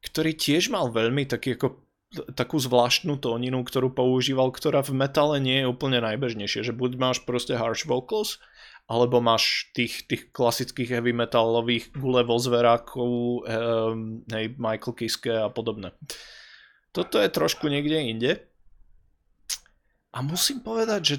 ktorý 0.02 0.34
tiež 0.34 0.74
mal 0.74 0.90
veľmi 0.90 1.30
taký 1.30 1.54
ako 1.54 1.86
takú 2.32 2.56
zvláštnu 2.56 3.18
tóninu, 3.18 3.60
ktorú 3.66 3.92
používal, 3.92 4.54
ktorá 4.54 4.80
v 4.80 4.94
metale 4.94 5.36
nie 5.42 5.62
je 5.62 5.70
úplne 5.70 6.00
najbežnejšia, 6.00 6.64
že 6.64 6.72
buď 6.72 6.96
máš 6.96 7.18
proste 7.26 7.58
harsh 7.58 7.84
vocals, 7.84 8.38
alebo 8.86 9.18
máš 9.18 9.66
tých, 9.74 10.06
tých 10.06 10.30
klasických 10.30 10.98
heavy 10.98 11.10
metalových 11.10 11.90
gule 11.90 12.22
vo 12.22 12.38
zverákov, 12.38 13.42
um, 13.42 14.22
hej, 14.30 14.54
Michael 14.54 14.94
Kiske 14.94 15.34
a 15.34 15.50
podobné. 15.50 15.90
Toto 16.94 17.18
je 17.18 17.26
trošku 17.26 17.66
niekde 17.66 17.98
inde. 17.98 18.32
A 20.14 20.22
musím 20.22 20.62
povedať, 20.62 21.00
že 21.02 21.16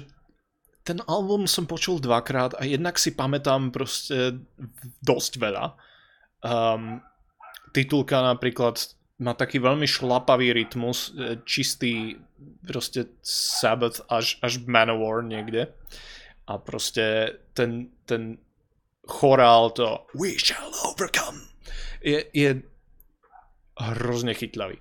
ten 0.82 1.04
album 1.04 1.44
som 1.44 1.68
počul 1.68 2.00
dvakrát 2.00 2.56
a 2.56 2.64
jednak 2.64 2.96
si 2.96 3.12
pamätám 3.12 3.68
proste 3.68 4.40
dosť 5.04 5.32
veľa. 5.36 5.76
Um, 6.40 7.04
titulka 7.76 8.24
napríklad 8.24 8.80
má 9.20 9.36
taký 9.36 9.60
veľmi 9.60 9.84
šlapavý 9.84 10.54
rytmus, 10.54 11.10
e, 11.10 11.42
čistý 11.42 12.22
proste 12.62 13.10
Sabbath 13.20 13.98
až, 14.06 14.38
až 14.38 14.62
Manowar 14.62 15.26
niekde 15.26 15.74
a 16.48 16.56
proste 16.56 17.36
ten, 17.52 17.92
ten 18.08 18.40
chorál 19.04 19.70
to 19.76 20.08
We 20.16 20.40
shall 20.40 20.72
overcome 20.88 21.48
je, 22.02 22.24
je 22.32 22.50
hrozne 23.78 24.34
chytľavý. 24.34 24.78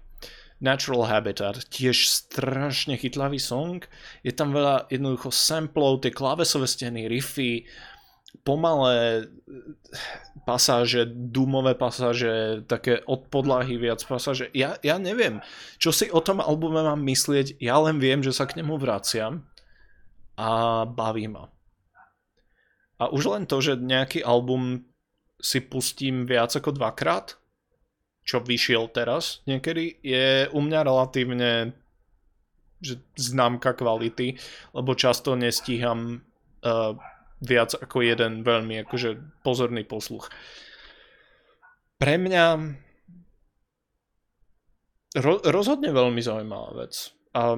Natural 0.57 1.05
Habitat, 1.05 1.69
tiež 1.69 2.09
strašne 2.09 2.97
chytlavý 2.97 3.37
song. 3.37 3.85
Je 4.25 4.33
tam 4.33 4.49
veľa 4.57 4.89
jednoducho 4.89 5.29
samplov, 5.29 6.01
tie 6.01 6.09
klávesové 6.09 6.65
steny, 6.65 7.05
riffy, 7.05 7.69
pomalé 8.41 9.29
pasáže, 10.49 11.05
dumové 11.05 11.77
pasáže, 11.77 12.65
také 12.65 13.05
od 13.05 13.29
podlahy 13.29 13.77
viac 13.77 14.01
pasáže. 14.01 14.49
Ja, 14.57 14.81
ja 14.81 14.97
neviem, 14.97 15.45
čo 15.77 15.93
si 15.93 16.09
o 16.09 16.25
tom 16.25 16.41
albume 16.41 16.81
mám 16.81 17.05
myslieť, 17.05 17.61
ja 17.61 17.77
len 17.77 18.01
viem, 18.01 18.25
že 18.25 18.33
sa 18.33 18.49
k 18.49 18.57
nemu 18.57 18.81
vraciam 18.81 19.45
a 20.41 20.81
baví 20.89 21.29
ma. 21.29 21.53
A 22.97 23.13
už 23.13 23.29
len 23.29 23.43
to, 23.45 23.61
že 23.61 23.77
nejaký 23.77 24.25
album 24.25 24.89
si 25.37 25.61
pustím 25.61 26.25
viac 26.25 26.49
ako 26.49 26.73
dvakrát, 26.73 27.37
čo 28.25 28.41
vyšiel 28.41 28.89
teraz 28.89 29.45
niekedy, 29.45 30.01
je 30.01 30.49
u 30.51 30.59
mňa 30.59 30.79
relatívne 30.83 31.77
že 32.77 33.01
známka 33.17 33.73
kvality, 33.73 34.37
lebo 34.77 34.93
často 34.93 35.33
nestíham 35.33 36.21
uh, 36.61 36.93
viac 37.41 37.73
ako 37.73 38.05
jeden 38.05 38.45
veľmi 38.45 38.85
akože 38.85 39.41
pozorný 39.41 39.81
posluch. 39.81 40.29
Pre 41.97 42.15
mňa 42.21 42.45
ro- 45.17 45.43
rozhodne 45.49 45.89
veľmi 45.89 46.21
zaujímavá 46.21 46.85
vec. 46.85 47.17
A 47.33 47.57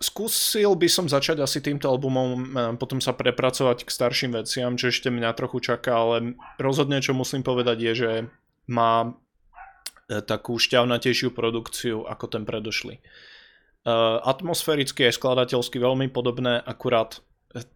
Skúsil 0.00 0.72
by 0.80 0.88
som 0.88 1.12
začať 1.12 1.44
asi 1.44 1.60
týmto 1.60 1.84
albumom, 1.84 2.56
potom 2.80 3.04
sa 3.04 3.12
prepracovať 3.12 3.84
k 3.84 3.90
starším 3.92 4.32
veciam, 4.32 4.72
čo 4.72 4.88
ešte 4.88 5.12
mňa 5.12 5.36
trochu 5.36 5.60
čaká, 5.60 5.92
ale 5.92 6.40
rozhodne 6.56 7.04
čo 7.04 7.12
musím 7.12 7.44
povedať 7.44 7.78
je, 7.84 7.92
že 7.92 8.10
má 8.64 9.04
e, 9.04 10.24
takú 10.24 10.56
šťavnatejšiu 10.56 11.36
produkciu 11.36 12.08
ako 12.08 12.32
ten 12.32 12.48
predošlý. 12.48 12.96
E, 12.96 13.02
atmosféricky 14.24 15.04
aj 15.04 15.20
skladateľsky 15.20 15.76
veľmi 15.76 16.08
podobné, 16.08 16.64
akurát 16.64 17.20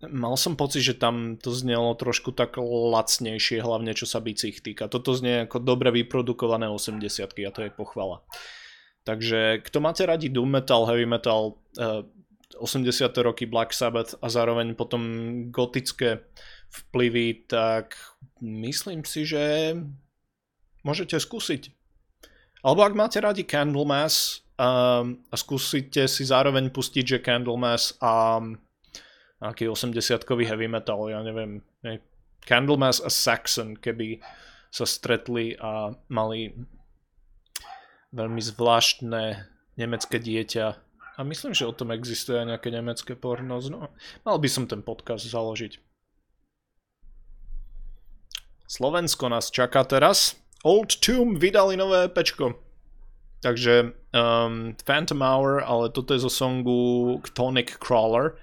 mal 0.06 0.38
som 0.38 0.56
pocit, 0.56 0.80
že 0.80 0.96
tam 0.96 1.36
to 1.36 1.50
znelo 1.50 1.92
trošku 1.98 2.32
tak 2.32 2.56
lacnejšie, 2.62 3.60
hlavne 3.60 3.92
čo 3.92 4.06
sa 4.06 4.22
bicích 4.24 4.62
týka. 4.62 4.86
Toto 4.86 5.12
znie 5.12 5.44
ako 5.44 5.60
dobre 5.60 5.90
vyprodukované 5.90 6.70
80 6.70 7.04
a 7.20 7.50
to 7.52 7.60
je 7.66 7.70
pochvala. 7.74 8.22
Takže 9.04 9.60
kto 9.68 9.78
máte 9.84 10.08
radi 10.08 10.32
doom 10.32 10.48
metal, 10.48 10.88
heavy 10.88 11.04
metal, 11.04 11.60
80. 12.58 13.10
roky 13.22 13.44
Black 13.46 13.74
Sabbath 13.74 14.14
a 14.22 14.26
zároveň 14.30 14.74
potom 14.74 15.02
gotické 15.50 16.24
vplyvy, 16.70 17.46
tak 17.46 17.94
myslím 18.40 19.06
si, 19.06 19.26
že 19.26 19.74
môžete 20.82 21.18
skúsiť. 21.18 21.70
Alebo 22.64 22.80
ak 22.82 22.96
máte 22.96 23.18
radi 23.20 23.44
Candlemass 23.44 24.44
um, 24.56 25.20
a 25.28 25.34
skúsite 25.36 26.08
si 26.08 26.24
zároveň 26.24 26.72
pustiť, 26.72 27.04
že 27.04 27.24
Candlemass 27.24 27.96
a 28.00 28.40
nejaký 29.44 29.68
80-kový 29.68 30.48
heavy 30.48 30.68
metal, 30.70 31.04
ja 31.12 31.20
neviem, 31.20 31.60
ne, 31.84 32.00
Candlemass 32.44 33.04
a 33.04 33.12
Saxon, 33.12 33.76
keby 33.76 34.20
sa 34.72 34.88
stretli 34.88 35.54
a 35.60 35.92
mali 36.08 36.56
veľmi 38.14 38.40
zvláštne 38.40 39.22
nemecké 39.74 40.16
dieťa 40.22 40.83
a 41.14 41.22
myslím, 41.22 41.54
že 41.54 41.66
o 41.66 41.76
tom 41.76 41.94
existuje 41.94 42.38
aj 42.38 42.46
nejaké 42.50 42.68
nemecké 42.74 43.14
porno. 43.14 43.62
No, 43.70 43.90
mal 44.26 44.36
by 44.38 44.48
som 44.50 44.66
ten 44.66 44.82
podcast 44.82 45.22
založiť. 45.26 45.78
Slovensko 48.66 49.30
nás 49.30 49.54
čaká 49.54 49.86
teraz. 49.86 50.34
Old 50.64 50.98
Tomb 50.98 51.38
vydali 51.38 51.76
nové 51.76 52.08
pečko. 52.08 52.58
Takže 53.44 53.92
um, 54.16 54.72
Phantom 54.88 55.20
Hour, 55.20 55.60
ale 55.60 55.92
toto 55.92 56.16
je 56.16 56.24
zo 56.24 56.32
songu 56.32 57.20
Tonic 57.36 57.76
Crawler. 57.76 58.40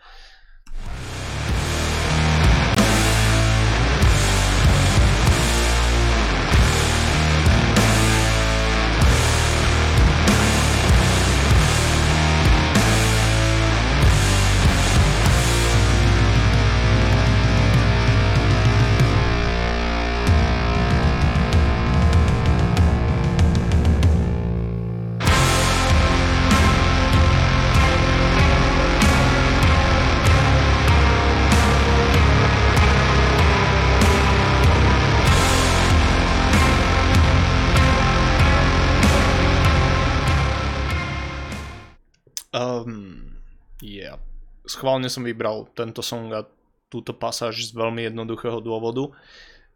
Schválne 44.72 45.12
som 45.12 45.28
vybral 45.28 45.68
tento 45.76 46.00
song 46.00 46.32
a 46.32 46.48
túto 46.88 47.12
pasáž 47.12 47.68
z 47.68 47.76
veľmi 47.76 48.08
jednoduchého 48.08 48.64
dôvodu. 48.64 49.12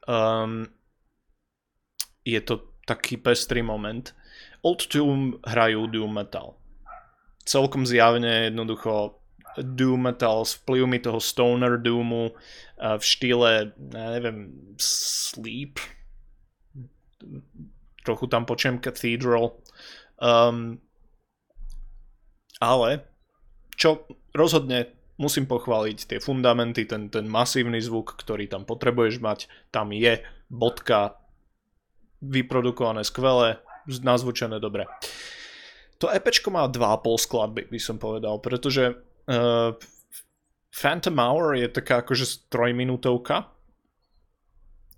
Um, 0.08 0.72
je 2.24 2.40
to 2.40 2.72
taký 2.88 3.20
pestrý 3.20 3.60
moment. 3.60 4.16
Old 4.64 4.88
Doom 4.88 5.44
hrajú 5.44 5.92
Doom 5.92 6.12
Metal. 6.16 6.56
Celkom 7.46 7.86
zjavne 7.86 8.50
jednoducho 8.50 9.22
Doom 9.56 10.12
Metal 10.12 10.44
s 10.44 10.58
vplyvmi 10.60 11.00
toho 11.00 11.22
Stoner 11.22 11.78
Doomu 11.80 12.36
v 12.76 13.04
štýle, 13.04 13.72
neviem, 13.78 14.52
Sleep. 14.76 15.80
Trochu 18.04 18.26
tam 18.28 18.44
počujem 18.44 18.82
Cathedral. 18.82 19.56
Um, 20.20 20.82
ale 22.60 23.15
čo 23.76 24.08
rozhodne 24.36 24.92
musím 25.16 25.48
pochváliť 25.48 25.98
tie 26.12 26.20
fundamenty, 26.20 26.84
ten, 26.84 27.08
ten 27.08 27.28
masívny 27.28 27.80
zvuk, 27.80 28.20
ktorý 28.20 28.52
tam 28.52 28.68
potrebuješ 28.68 29.24
mať, 29.24 29.40
tam 29.72 29.96
je 29.96 30.20
bodka, 30.52 31.16
vyprodukované 32.20 33.06
skvelé, 33.08 33.64
nazvučené 33.88 34.60
dobre. 34.60 34.90
To 36.04 36.12
EPčko 36.12 36.52
má 36.52 36.68
2,5 36.68 37.26
skladby, 37.28 37.62
by 37.72 37.80
som 37.80 37.96
povedal, 37.96 38.44
pretože 38.44 38.92
uh, 38.92 39.72
Phantom 40.76 41.16
Hour 41.16 41.56
je 41.56 41.72
taká 41.72 42.04
akože 42.04 42.52
trojminútovka, 42.52 43.48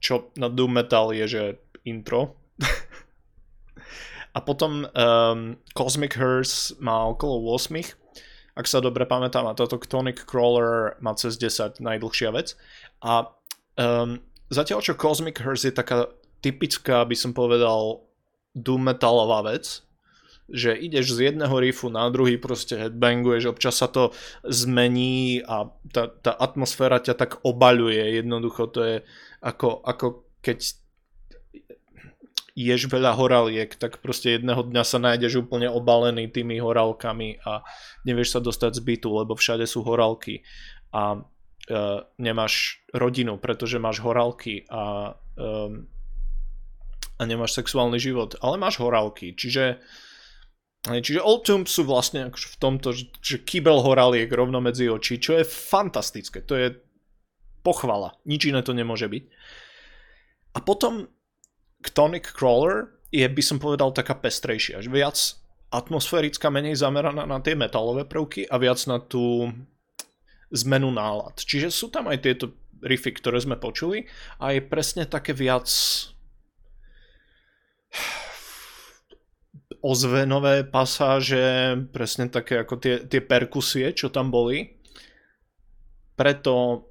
čo 0.02 0.34
na 0.34 0.50
Doom 0.50 0.82
Metal 0.82 1.14
je, 1.14 1.26
že 1.30 1.44
intro. 1.86 2.42
a 4.38 4.40
potom 4.42 4.90
um, 4.90 5.54
Cosmic 5.78 6.18
Hearse 6.18 6.74
má 6.82 7.06
okolo 7.06 7.54
8 7.54 7.78
ak 8.58 8.66
sa 8.66 8.82
dobre 8.82 9.06
pamätám, 9.06 9.46
a 9.46 9.54
toto 9.54 9.78
Tonic 9.78 10.26
Crawler 10.26 10.98
má 10.98 11.14
cez 11.14 11.38
10, 11.38 11.78
najdlhšia 11.78 12.34
vec. 12.34 12.58
A 13.06 13.30
um, 13.78 14.18
zatiaľ 14.50 14.82
čo 14.82 14.98
Cosmic 14.98 15.38
Hearse 15.38 15.70
je 15.70 15.78
taká 15.78 16.10
typická, 16.42 17.06
by 17.06 17.14
som 17.14 17.38
povedal, 17.38 18.02
doom 18.58 18.90
metalová 18.90 19.46
vec, 19.46 19.86
že 20.48 20.74
ideš 20.74 21.20
z 21.20 21.32
jedného 21.32 21.54
riffu 21.60 21.92
na 21.92 22.08
druhý, 22.10 22.40
proste 22.40 22.80
headbanguješ, 22.80 23.52
občas 23.52 23.78
sa 23.78 23.92
to 23.92 24.16
zmení 24.48 25.44
a 25.44 25.68
tá, 25.92 26.08
tá 26.08 26.32
atmosféra 26.34 27.04
ťa 27.04 27.14
tak 27.20 27.32
obaľuje, 27.44 28.18
jednoducho 28.18 28.72
to 28.72 28.80
je 28.82 28.96
ako, 29.44 29.84
ako 29.84 30.24
keď 30.40 30.58
ješ 32.58 32.90
veľa 32.90 33.14
horaliek, 33.14 33.70
tak 33.78 34.02
proste 34.02 34.34
jedného 34.34 34.66
dňa 34.66 34.82
sa 34.82 34.98
nájdeš 34.98 35.46
úplne 35.46 35.70
obalený 35.70 36.26
tými 36.34 36.58
horálkami 36.58 37.46
a 37.46 37.62
nevieš 38.02 38.34
sa 38.34 38.40
dostať 38.42 38.82
z 38.82 38.82
bytu, 38.82 39.10
lebo 39.14 39.38
všade 39.38 39.70
sú 39.70 39.86
horálky. 39.86 40.42
A 40.90 41.22
uh, 41.22 42.00
nemáš 42.18 42.82
rodinu, 42.90 43.38
pretože 43.38 43.78
máš 43.78 44.02
horálky 44.02 44.66
a, 44.74 45.14
um, 45.38 45.86
a 47.22 47.22
nemáš 47.30 47.54
sexuálny 47.54 48.02
život, 48.02 48.34
ale 48.42 48.58
máš 48.58 48.82
horálky, 48.82 49.38
čiže 49.38 49.78
Čiže 50.88 51.20
Old 51.20 51.44
Tomb 51.44 51.68
sú 51.68 51.84
vlastne 51.84 52.32
v 52.32 52.56
tomto, 52.64 52.96
že 52.96 53.44
kýbel 53.44 53.84
horáliek 53.84 54.32
rovno 54.32 54.64
medzi 54.64 54.88
oči, 54.88 55.20
čo 55.20 55.36
je 55.36 55.44
fantastické, 55.44 56.40
to 56.40 56.56
je 56.56 56.80
pochvala, 57.60 58.16
nič 58.24 58.48
iné 58.48 58.64
to 58.64 58.72
nemôže 58.72 59.04
byť. 59.12 59.24
A 60.56 60.64
potom 60.64 61.12
Tonic 61.94 62.34
Crawler 62.34 62.94
je, 63.14 63.26
by 63.26 63.44
som 63.44 63.58
povedal, 63.58 63.94
taká 63.94 64.18
pestrejšia. 64.18 64.84
Že 64.84 64.90
viac 64.92 65.18
atmosférická, 65.72 66.48
menej 66.48 66.80
zameraná 66.80 67.28
na 67.28 67.40
tie 67.44 67.56
metalové 67.56 68.08
prvky 68.08 68.48
a 68.48 68.56
viac 68.56 68.80
na 68.88 69.04
tú 69.04 69.52
zmenu 70.52 70.90
nálad. 70.92 71.36
Čiže 71.36 71.72
sú 71.72 71.92
tam 71.92 72.08
aj 72.08 72.24
tieto 72.24 72.56
riffy, 72.80 73.12
ktoré 73.12 73.42
sme 73.42 73.60
počuli 73.60 74.08
a 74.40 74.56
je 74.56 74.62
presne 74.64 75.10
také 75.10 75.34
viac 75.34 75.68
ozvenové 79.84 80.64
pasáže, 80.68 81.78
presne 81.92 82.32
také 82.32 82.64
ako 82.64 82.76
tie, 82.80 82.96
tie 83.06 83.22
perkusie, 83.22 83.92
čo 83.94 84.10
tam 84.10 84.32
boli. 84.34 84.78
Preto 86.18 86.86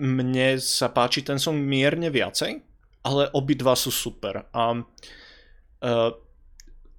mne 0.00 0.58
sa 0.60 0.90
páči 0.90 1.22
ten 1.22 1.38
song 1.38 1.62
mierne 1.62 2.10
viacej, 2.10 2.73
ale 3.04 3.28
obidva 3.36 3.76
sú 3.76 3.92
super. 3.92 4.48
A 4.50 4.80
uh, 4.80 6.10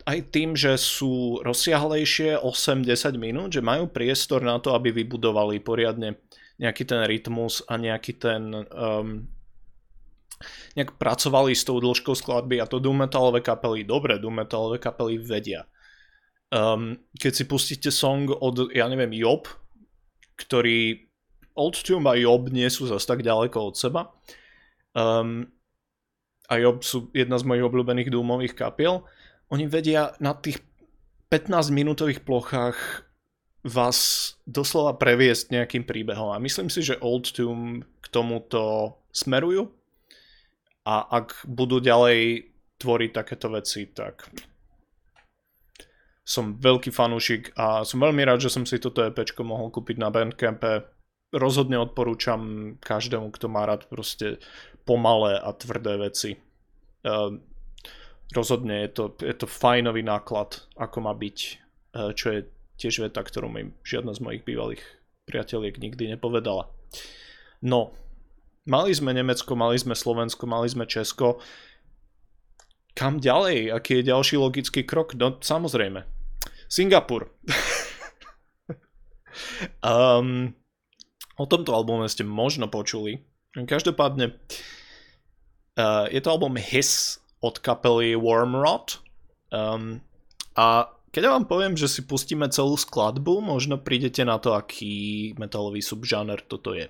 aj 0.05 0.17
tým, 0.29 0.53
že 0.53 0.77
sú 0.77 1.41
rozsiahlejšie 1.41 2.37
8-10 2.37 3.17
minút, 3.17 3.49
že 3.57 3.65
majú 3.65 3.89
priestor 3.89 4.45
na 4.45 4.61
to, 4.61 4.77
aby 4.77 4.93
vybudovali 4.93 5.57
poriadne 5.65 6.21
nejaký 6.61 6.85
ten 6.85 7.01
rytmus 7.03 7.65
a 7.65 7.75
nejaký 7.75 8.13
ten 8.21 8.53
um, 8.53 9.25
nejak 10.77 10.95
pracovali 11.01 11.57
s 11.57 11.65
tou 11.65 11.81
dĺžkou 11.81 12.13
skladby 12.13 12.61
a 12.61 12.69
to 12.69 12.77
doom 12.77 13.07
kapely, 13.41 13.81
dobre 13.83 14.21
doom 14.21 14.45
kapely 14.77 15.17
vedia. 15.19 15.65
Um, 16.53 17.01
keď 17.17 17.31
si 17.33 17.43
pustíte 17.49 17.89
song 17.89 18.29
od, 18.29 18.69
ja 18.71 18.85
neviem, 18.85 19.11
Job, 19.17 19.49
ktorý 20.37 21.09
Old 21.57 21.81
Tune 21.81 22.05
a 22.05 22.13
Job 22.13 22.51
nie 22.53 22.67
sú 22.69 22.85
zase 22.85 23.07
tak 23.07 23.25
ďaleko 23.25 23.73
od 23.73 23.75
seba, 23.75 24.13
um, 24.93 25.49
a 26.49 26.61
Job 26.61 26.85
sú 26.85 27.09
jedna 27.11 27.37
z 27.41 27.47
mojich 27.47 27.65
obľúbených 27.65 28.13
dúmových 28.13 28.53
kapiel, 28.53 29.05
oni 29.49 29.69
vedia 29.69 30.17
na 30.17 30.33
tých 30.33 30.61
15 31.29 31.73
minútových 31.73 32.21
plochách 32.25 33.05
vás 33.65 34.31
doslova 34.45 34.93
previesť 34.93 35.49
nejakým 35.49 35.89
príbehom. 35.89 36.29
A 36.29 36.37
myslím 36.37 36.69
si, 36.69 36.85
že 36.85 37.01
Old 37.01 37.33
Tomb 37.33 37.81
k 38.01 38.05
tomuto 38.13 38.93
smerujú. 39.09 39.73
A 40.85 41.01
ak 41.01 41.49
budú 41.49 41.81
ďalej 41.81 42.45
tvoriť 42.77 43.09
takéto 43.09 43.49
veci, 43.49 43.89
tak 43.89 44.29
som 46.25 46.57
veľký 46.57 46.93
fanúšik 46.93 47.53
a 47.57 47.81
som 47.81 48.01
veľmi 48.01 48.21
rád, 48.25 48.45
že 48.45 48.53
som 48.53 48.65
si 48.65 48.77
toto 48.77 49.01
EP 49.01 49.17
mohol 49.41 49.73
kúpiť 49.73 49.97
na 49.97 50.13
Bandcampe. 50.13 50.85
Rozhodne 51.35 51.75
odporúčam 51.83 52.73
každému, 52.79 53.35
kto 53.35 53.51
má 53.51 53.67
rád 53.67 53.91
proste 53.91 54.39
pomalé 54.87 55.35
a 55.35 55.51
tvrdé 55.51 55.99
veci. 55.99 56.39
Uh, 57.03 57.43
rozhodne 58.31 58.87
je 58.87 58.89
to, 58.95 59.03
je 59.19 59.35
to 59.35 59.43
fajnový 59.43 59.99
náklad, 59.99 60.63
ako 60.79 60.97
má 61.03 61.11
byť, 61.11 61.37
uh, 61.99 62.15
čo 62.15 62.27
je 62.31 62.39
tiež 62.79 63.03
veta, 63.03 63.19
ktorú 63.19 63.51
mi 63.51 63.75
žiadna 63.83 64.15
z 64.15 64.23
mojich 64.23 64.43
bývalých 64.47 64.83
priateliek 65.25 65.81
nikdy 65.81 66.15
nepovedala. 66.15 66.69
No, 67.65 67.91
mali 68.69 68.93
sme 68.93 69.11
Nemecko, 69.11 69.57
mali 69.57 69.75
sme 69.81 69.97
Slovensko, 69.97 70.45
mali 70.45 70.69
sme 70.69 70.85
Česko. 70.85 71.41
Kam 72.95 73.19
ďalej? 73.19 73.73
Aký 73.75 73.99
je 73.99 74.09
ďalší 74.13 74.39
logický 74.39 74.85
krok? 74.87 75.17
No, 75.17 75.35
samozrejme. 75.41 76.05
Singapur. 76.69 77.33
um, 79.83 80.53
o 81.35 81.45
tomto 81.45 81.71
albume 81.75 82.07
ste 82.07 82.23
možno 82.23 82.67
počuli. 82.71 83.23
Každopádne, 83.55 84.35
Uh, 85.75 86.07
je 86.07 86.23
to 86.23 86.31
album 86.31 86.55
Hiss 86.55 87.19
od 87.43 87.59
kapely 87.59 88.15
Wormrot. 88.15 89.03
Um, 89.51 89.99
a 90.55 90.87
keď 91.11 91.35
vám 91.35 91.45
poviem, 91.51 91.75
že 91.75 91.91
si 91.91 92.07
pustíme 92.07 92.47
celú 92.47 92.79
skladbu, 92.79 93.43
možno 93.43 93.75
prídete 93.75 94.23
na 94.23 94.39
to, 94.39 94.55
aký 94.55 95.35
metalový 95.35 95.83
subžáner 95.83 96.39
toto 96.47 96.71
je. 96.71 96.87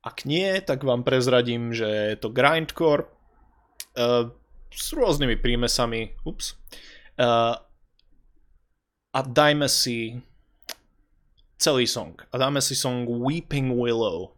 Ak 0.00 0.24
nie, 0.24 0.56
tak 0.64 0.88
vám 0.88 1.04
prezradím, 1.04 1.76
že 1.76 1.84
je 1.84 2.16
to 2.16 2.32
grindcore 2.32 3.12
uh, 4.00 4.32
s 4.72 4.96
rôznymi 4.96 5.36
prímesami. 5.36 6.16
Ups. 6.24 6.56
Uh, 7.20 7.60
a 9.12 9.20
dajme 9.20 9.68
si 9.68 10.16
celý 11.60 11.84
song. 11.84 12.16
A 12.32 12.40
song 12.74 13.04
Weeping 13.04 13.76
Willow 13.76 14.32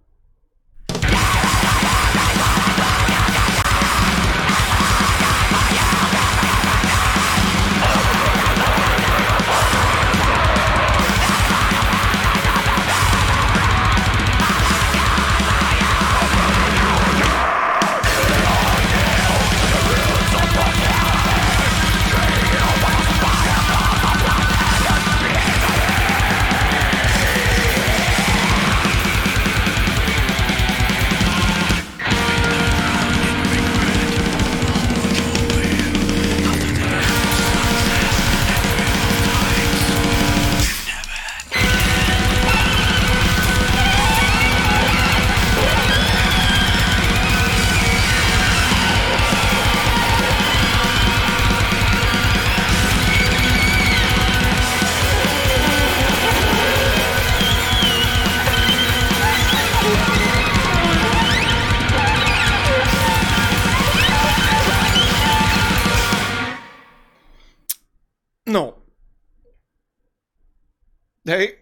hej. 71.26 71.58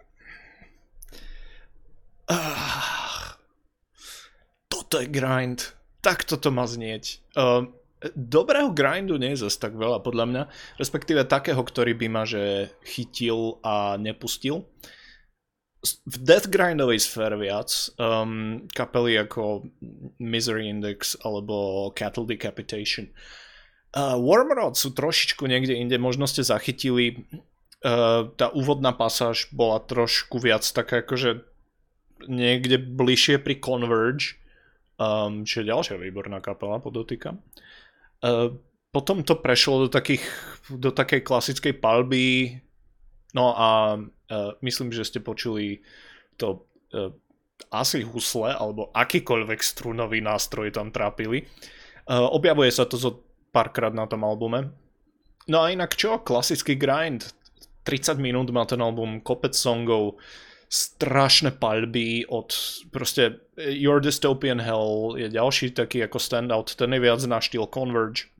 Ah, 2.30 3.34
toto 4.70 5.02
je 5.02 5.10
grind. 5.10 5.74
Tak 6.00 6.24
toto 6.24 6.48
má 6.48 6.64
znieť. 6.64 7.20
Uh, 7.36 7.68
dobrého 8.16 8.72
grindu 8.72 9.20
nie 9.20 9.36
je 9.36 9.44
zase 9.44 9.60
tak 9.60 9.76
veľa 9.76 10.00
podľa 10.00 10.24
mňa, 10.26 10.42
respektíve 10.80 11.28
takého, 11.28 11.60
ktorý 11.60 11.92
by 11.92 12.06
ma 12.08 12.24
že 12.24 12.72
chytil 12.88 13.60
a 13.60 14.00
nepustil. 14.00 14.64
V 15.84 16.16
death 16.20 16.48
grindovej 16.52 17.00
sfére 17.00 17.40
viac 17.40 17.72
um, 17.96 18.68
kapely 18.68 19.16
ako 19.16 19.64
Misery 20.20 20.68
Index 20.68 21.16
alebo 21.24 21.88
Cattle 21.96 22.28
Decapitation. 22.28 23.08
Uh, 23.90 24.14
Warmrod 24.20 24.76
sú 24.76 24.92
trošičku 24.92 25.48
niekde 25.48 25.74
inde, 25.74 25.96
možno 25.96 26.28
ste 26.28 26.44
zachytili. 26.44 27.24
Uh, 27.80 28.28
tá 28.36 28.52
úvodná 28.52 28.92
pasáž 28.92 29.48
bola 29.56 29.80
trošku 29.80 30.36
viac 30.36 30.60
taká 30.68 31.00
akože 31.00 31.48
niekde 32.28 32.76
bližšie 32.76 33.40
pri 33.40 33.56
Converge, 33.56 34.36
um, 35.00 35.48
čo 35.48 35.64
je 35.64 35.72
ďalšia 35.72 35.96
výborná 35.96 36.44
kapela, 36.44 36.76
podotýkam. 36.76 37.40
Uh, 38.20 38.52
potom 38.92 39.24
to 39.24 39.40
prešlo 39.40 39.86
do, 39.86 39.88
takých, 39.88 40.20
do 40.68 40.92
takej 40.92 41.24
klasickej 41.24 41.80
palby, 41.80 42.60
no 43.32 43.56
a 43.56 43.96
uh, 43.96 44.52
myslím, 44.60 44.92
že 44.92 45.08
ste 45.08 45.24
počuli 45.24 45.80
to 46.36 46.68
uh, 46.92 47.08
asi 47.72 48.04
husle, 48.04 48.52
alebo 48.52 48.92
akýkoľvek 48.92 49.60
strunový 49.64 50.20
nástroj 50.20 50.68
tam 50.76 50.92
trápili. 50.92 51.48
Uh, 52.04 52.28
objavuje 52.28 52.68
sa 52.68 52.84
to 52.84 53.00
zo 53.00 53.24
párkrát 53.56 53.96
na 53.96 54.04
tom 54.04 54.20
albume. 54.28 54.68
No 55.48 55.64
a 55.64 55.72
inak 55.72 55.96
čo? 55.96 56.20
Klasický 56.20 56.76
grind. 56.76 57.32
30 57.84 58.20
minút 58.20 58.50
má 58.52 58.64
ten 58.68 58.80
album, 58.82 59.20
kopec 59.20 59.56
songov, 59.56 60.20
strašné 60.70 61.58
palby 61.58 62.22
od 62.30 62.54
proste 62.94 63.42
Your 63.58 63.98
Dystopian 63.98 64.62
Hell 64.62 65.18
je 65.18 65.26
ďalší 65.26 65.74
taký 65.74 66.06
ako 66.06 66.22
standout, 66.22 66.78
ten 66.78 66.94
je 66.94 67.00
viac 67.02 67.18
na 67.26 67.42
štýl 67.42 67.66
Converge. 67.66 68.30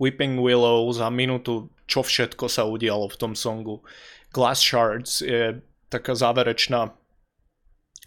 Weeping 0.00 0.40
Willow 0.40 0.88
za 0.90 1.12
minútu, 1.12 1.70
čo 1.86 2.02
všetko 2.02 2.48
sa 2.48 2.64
udialo 2.66 3.06
v 3.12 3.18
tom 3.20 3.32
songu. 3.36 3.84
Glass 4.32 4.64
Shards 4.64 5.20
je 5.20 5.60
taká 5.92 6.16
záverečná 6.16 6.96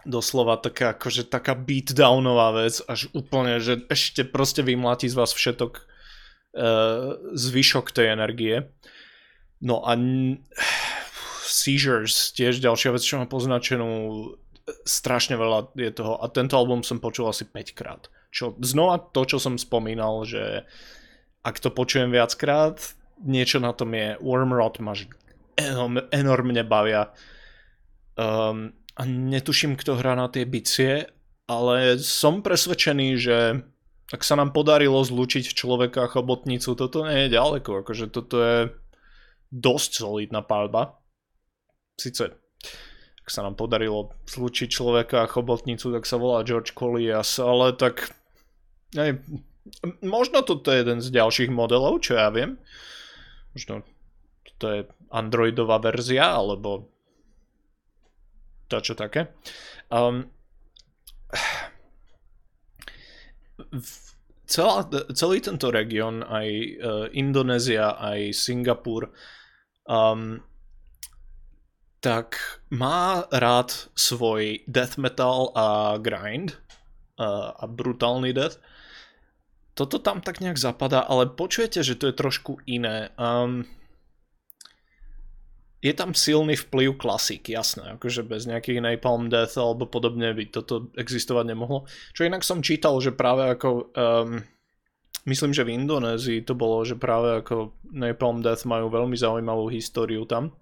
doslova 0.05 0.57
taká, 0.57 0.93
akože 0.97 1.29
taká 1.29 1.57
beatdownová 1.57 2.65
vec, 2.65 2.81
až 2.85 3.09
úplne, 3.13 3.61
že 3.61 3.85
ešte 3.89 4.25
proste 4.25 4.61
vymláti 4.61 5.09
z 5.09 5.17
vás 5.17 5.33
všetok 5.33 5.73
uh, 5.81 7.17
zvyšok 7.33 7.93
tej 7.93 8.13
energie. 8.13 8.69
No 9.65 9.81
a 9.81 9.97
Seizures, 11.45 12.29
tiež 12.37 12.61
ďalšia 12.61 12.93
vec, 12.93 13.01
čo 13.01 13.17
mám 13.17 13.29
poznačenú, 13.29 13.89
strašne 14.85 15.37
veľa 15.37 15.73
je 15.77 15.91
toho 15.93 16.21
a 16.21 16.25
tento 16.29 16.57
album 16.57 16.85
som 16.85 17.01
počul 17.01 17.29
asi 17.29 17.45
5 17.45 17.73
krát. 17.77 18.09
Čo, 18.29 18.53
znova 18.61 19.01
to, 19.01 19.25
čo 19.25 19.37
som 19.41 19.57
spomínal, 19.57 20.25
že 20.25 20.65
ak 21.45 21.61
to 21.61 21.69
počujem 21.73 22.09
viackrát, 22.09 22.77
niečo 23.21 23.61
na 23.61 23.71
tom 23.71 23.93
je. 23.93 24.17
Wormrot 24.21 24.81
máš 24.81 25.09
enorm, 25.57 26.01
enormne 26.09 26.65
bavia. 26.65 27.13
Um, 28.17 28.73
a 28.95 29.01
netuším, 29.05 29.77
kto 29.77 29.99
hrá 29.99 30.17
na 30.17 30.27
tie 30.27 30.43
bicie, 30.47 31.05
ale 31.45 32.01
som 32.01 32.41
presvedčený, 32.41 33.07
že 33.19 33.37
ak 34.13 34.21
sa 34.21 34.37
nám 34.37 34.53
podarilo 34.53 35.01
zlúčiť 35.01 35.51
človeka 35.51 36.05
a 36.05 36.11
chobotnicu, 36.11 36.77
toto 36.77 37.05
nie 37.05 37.25
je 37.25 37.35
ďaleko, 37.35 37.81
akože 37.81 38.05
toto 38.13 38.35
je 38.37 38.57
dosť 39.51 39.91
solidná 40.01 40.41
palba 40.41 40.97
síce 41.95 42.35
ak 43.25 43.33
sa 43.33 43.41
nám 43.41 43.57
podarilo 43.57 44.13
zlučiť 44.29 44.69
človeka 44.69 45.25
a 45.25 45.31
chobotnicu, 45.31 45.89
tak 45.89 46.05
sa 46.05 46.21
volá 46.21 46.45
George 46.45 46.77
Collias, 46.77 47.41
ale 47.41 47.73
tak 47.73 48.13
aj, 48.93 49.17
možno 50.05 50.45
toto 50.45 50.69
je 50.69 50.85
jeden 50.85 51.01
z 51.01 51.09
ďalších 51.09 51.49
modelov, 51.49 52.05
čo 52.05 52.21
ja 52.21 52.29
viem. 52.29 52.61
Možno 53.57 53.81
to 54.61 54.65
je 54.69 54.79
Androidová 55.09 55.81
verzia, 55.81 56.37
alebo 56.37 56.85
to 58.69 58.77
čo 58.77 58.93
také. 58.93 59.33
Um, 59.89 60.29
celá, 64.45 64.87
celý 65.13 65.41
tento 65.41 65.69
región, 65.69 66.21
aj 66.25 66.47
uh, 66.49 67.05
Indonézia, 67.11 67.97
aj 67.97 68.33
Singapur, 68.33 69.11
um, 69.85 70.41
tak 72.01 72.37
má 72.69 73.25
rád 73.33 73.89
svoj 73.97 74.61
death 74.69 75.01
metal 75.01 75.49
a 75.57 75.97
grind 75.97 76.53
a, 77.17 77.57
a 77.57 77.65
brutálny 77.65 78.29
death. 78.29 78.61
Toto 79.73 79.99
tam 79.99 80.21
tak 80.21 80.39
nejak 80.39 80.61
zapadá, 80.61 81.03
ale 81.03 81.27
počujete, 81.27 81.83
že 81.83 81.97
to 81.97 82.07
je 82.07 82.15
trošku 82.15 82.61
iné. 82.69 83.11
Um, 83.17 83.65
je 85.83 85.93
tam 85.93 86.17
silný 86.17 86.57
vplyv 86.57 86.97
klasik, 86.97 87.51
jasné, 87.51 87.99
akože 87.99 88.25
bez 88.25 88.49
nejakých 88.49 88.81
Napalm 88.81 89.29
Death 89.29 89.59
alebo 89.59 89.85
podobne 89.85 90.33
by 90.33 90.49
toto 90.49 90.89
existovať 90.97 91.45
nemohlo. 91.53 91.85
Čo 92.15 92.25
inak 92.25 92.41
som 92.41 92.65
čítal, 92.65 92.97
že 93.03 93.13
práve 93.13 93.45
ako, 93.53 93.93
um, 93.93 94.41
myslím, 95.29 95.51
že 95.53 95.61
v 95.67 95.77
Indonézii 95.77 96.41
to 96.41 96.57
bolo, 96.57 96.81
že 96.81 96.97
práve 96.97 97.43
ako 97.43 97.75
Napalm 97.93 98.41
Death 98.41 98.65
majú 98.65 98.89
veľmi 98.89 99.13
zaujímavú 99.13 99.69
históriu 99.69 100.25
tam 100.25 100.57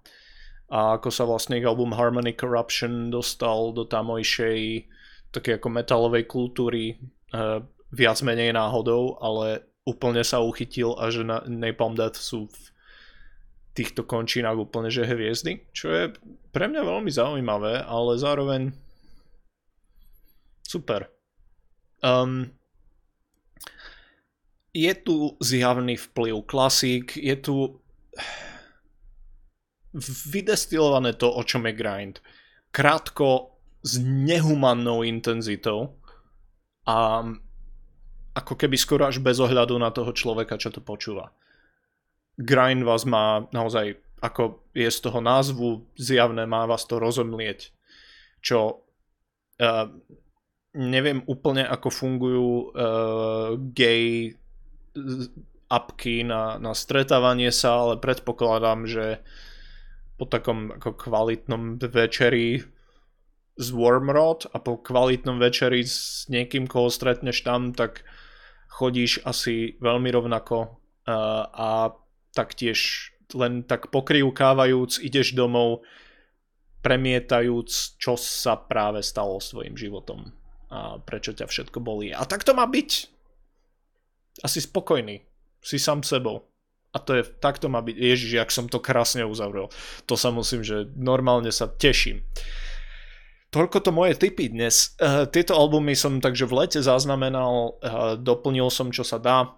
a 0.73 0.97
ako 0.97 1.09
sa 1.13 1.23
vlastne 1.29 1.61
ich 1.61 1.69
album 1.69 1.93
Harmony 1.93 2.33
Corruption 2.33 3.13
dostal 3.13 3.77
do 3.77 3.85
tamojšej 3.85 4.89
také 5.29 5.61
ako 5.61 5.69
metalovej 5.69 6.25
kultúry 6.25 6.97
uh, 7.33 7.61
viac 7.93 8.17
menej 8.25 8.57
náhodou, 8.57 9.21
ale 9.21 9.65
úplne 9.85 10.25
sa 10.25 10.41
uchytil 10.41 10.97
a 10.97 11.13
že 11.13 11.21
na 11.21 11.45
Napalm 11.45 11.93
Death 11.93 12.17
sú 12.17 12.49
v 12.49 12.72
týchto 13.73 14.05
končinách 14.05 14.69
úplne 14.69 14.93
že 14.93 15.05
hviezdy, 15.05 15.65
čo 15.73 15.89
je 15.89 16.03
pre 16.53 16.69
mňa 16.69 16.81
veľmi 16.85 17.09
zaujímavé, 17.09 17.81
ale 17.81 18.21
zároveň 18.21 18.61
super. 20.61 21.09
Um, 22.05 22.53
je 24.73 24.93
tu 25.01 25.37
zjavný 25.41 25.97
vplyv 25.97 26.45
klasík, 26.45 27.17
je 27.17 27.35
tu 27.37 27.55
vydestilované 30.33 31.13
to, 31.13 31.29
o 31.29 31.41
čom 31.45 31.69
je 31.69 31.73
grind. 31.73 32.15
Krátko, 32.73 33.53
s 33.83 33.99
nehumannou 33.99 35.03
intenzitou 35.03 35.99
a 36.87 37.19
ako 38.33 38.53
keby 38.55 38.79
skoro 38.79 39.03
až 39.05 39.19
bez 39.19 39.37
ohľadu 39.43 39.75
na 39.75 39.91
toho 39.91 40.15
človeka, 40.15 40.55
čo 40.55 40.71
to 40.71 40.79
počúva. 40.79 41.35
Grind 42.37 42.81
vás 42.81 43.05
má 43.05 43.45
naozaj, 43.53 44.01
ako 44.17 44.65
je 44.73 44.89
z 44.89 44.99
toho 45.05 45.19
názvu 45.21 45.85
zjavné, 45.93 46.49
má 46.49 46.65
vás 46.65 46.89
to 46.89 46.97
rozomlieť. 46.97 47.69
Čo 48.41 48.81
uh, 49.61 49.85
neviem 50.73 51.21
úplne, 51.29 51.61
ako 51.69 51.89
fungujú 51.93 52.49
uh, 52.73 53.53
gay 53.77 54.33
apky 55.69 56.25
na, 56.25 56.57
na 56.57 56.73
stretávanie 56.73 57.53
sa, 57.53 57.85
ale 57.85 58.01
predpokladám, 58.01 58.85
že 58.89 59.05
po 60.17 60.25
takom 60.29 60.73
ako 60.73 60.93
kvalitnom 60.93 61.81
večeri 61.81 62.61
z 63.53 63.67
Wormrod 63.69 64.49
a 64.49 64.57
po 64.57 64.81
kvalitnom 64.81 65.37
večeri 65.37 65.85
s 65.85 66.25
niekým, 66.29 66.65
koho 66.65 66.89
stretneš 66.89 67.45
tam, 67.45 67.73
tak 67.73 68.01
chodíš 68.73 69.21
asi 69.25 69.77
veľmi 69.77 70.09
rovnako 70.09 70.57
uh, 70.65 71.45
a 71.53 71.93
taktiež 72.33 73.09
len 73.33 73.63
tak 73.65 73.89
pokrivkávajúc 73.89 75.01
ideš 75.01 75.33
domov, 75.33 75.85
premietajúc, 76.83 77.95
čo 77.95 78.19
sa 78.19 78.59
práve 78.59 78.99
stalo 78.99 79.39
svojim 79.39 79.79
životom 79.79 80.35
a 80.73 80.97
prečo 80.99 81.31
ťa 81.31 81.45
všetko 81.45 81.79
bolí. 81.79 82.09
A 82.11 82.25
tak 82.25 82.41
to 82.41 82.57
má 82.57 82.65
byť. 82.65 82.89
Asi 84.41 84.59
spokojný. 84.59 85.21
Si 85.61 85.77
sám 85.77 86.01
sebou. 86.01 86.49
A 86.93 87.01
to 87.01 87.17
je, 87.17 87.23
takto 87.25 87.69
má 87.69 87.81
byť, 87.81 87.95
ježiš, 87.97 88.31
jak 88.37 88.49
som 88.53 88.65
to 88.69 88.81
krásne 88.81 89.25
uzavrel. 89.25 89.69
To 90.05 90.13
sa 90.17 90.29
musím, 90.29 90.61
že 90.61 90.89
normálne 90.93 91.49
sa 91.49 91.65
teším. 91.65 92.21
Toľko 93.53 93.77
to 93.85 93.91
moje 93.93 94.17
tipy 94.17 94.49
dnes. 94.49 94.97
Uh, 94.97 95.29
tieto 95.29 95.53
albumy 95.53 95.93
som 95.93 96.17
takže 96.17 96.49
v 96.49 96.65
lete 96.65 96.81
zaznamenal, 96.81 97.77
uh, 97.81 98.17
doplnil 98.17 98.69
som, 98.73 98.89
čo 98.89 99.05
sa 99.05 99.21
dá. 99.21 99.53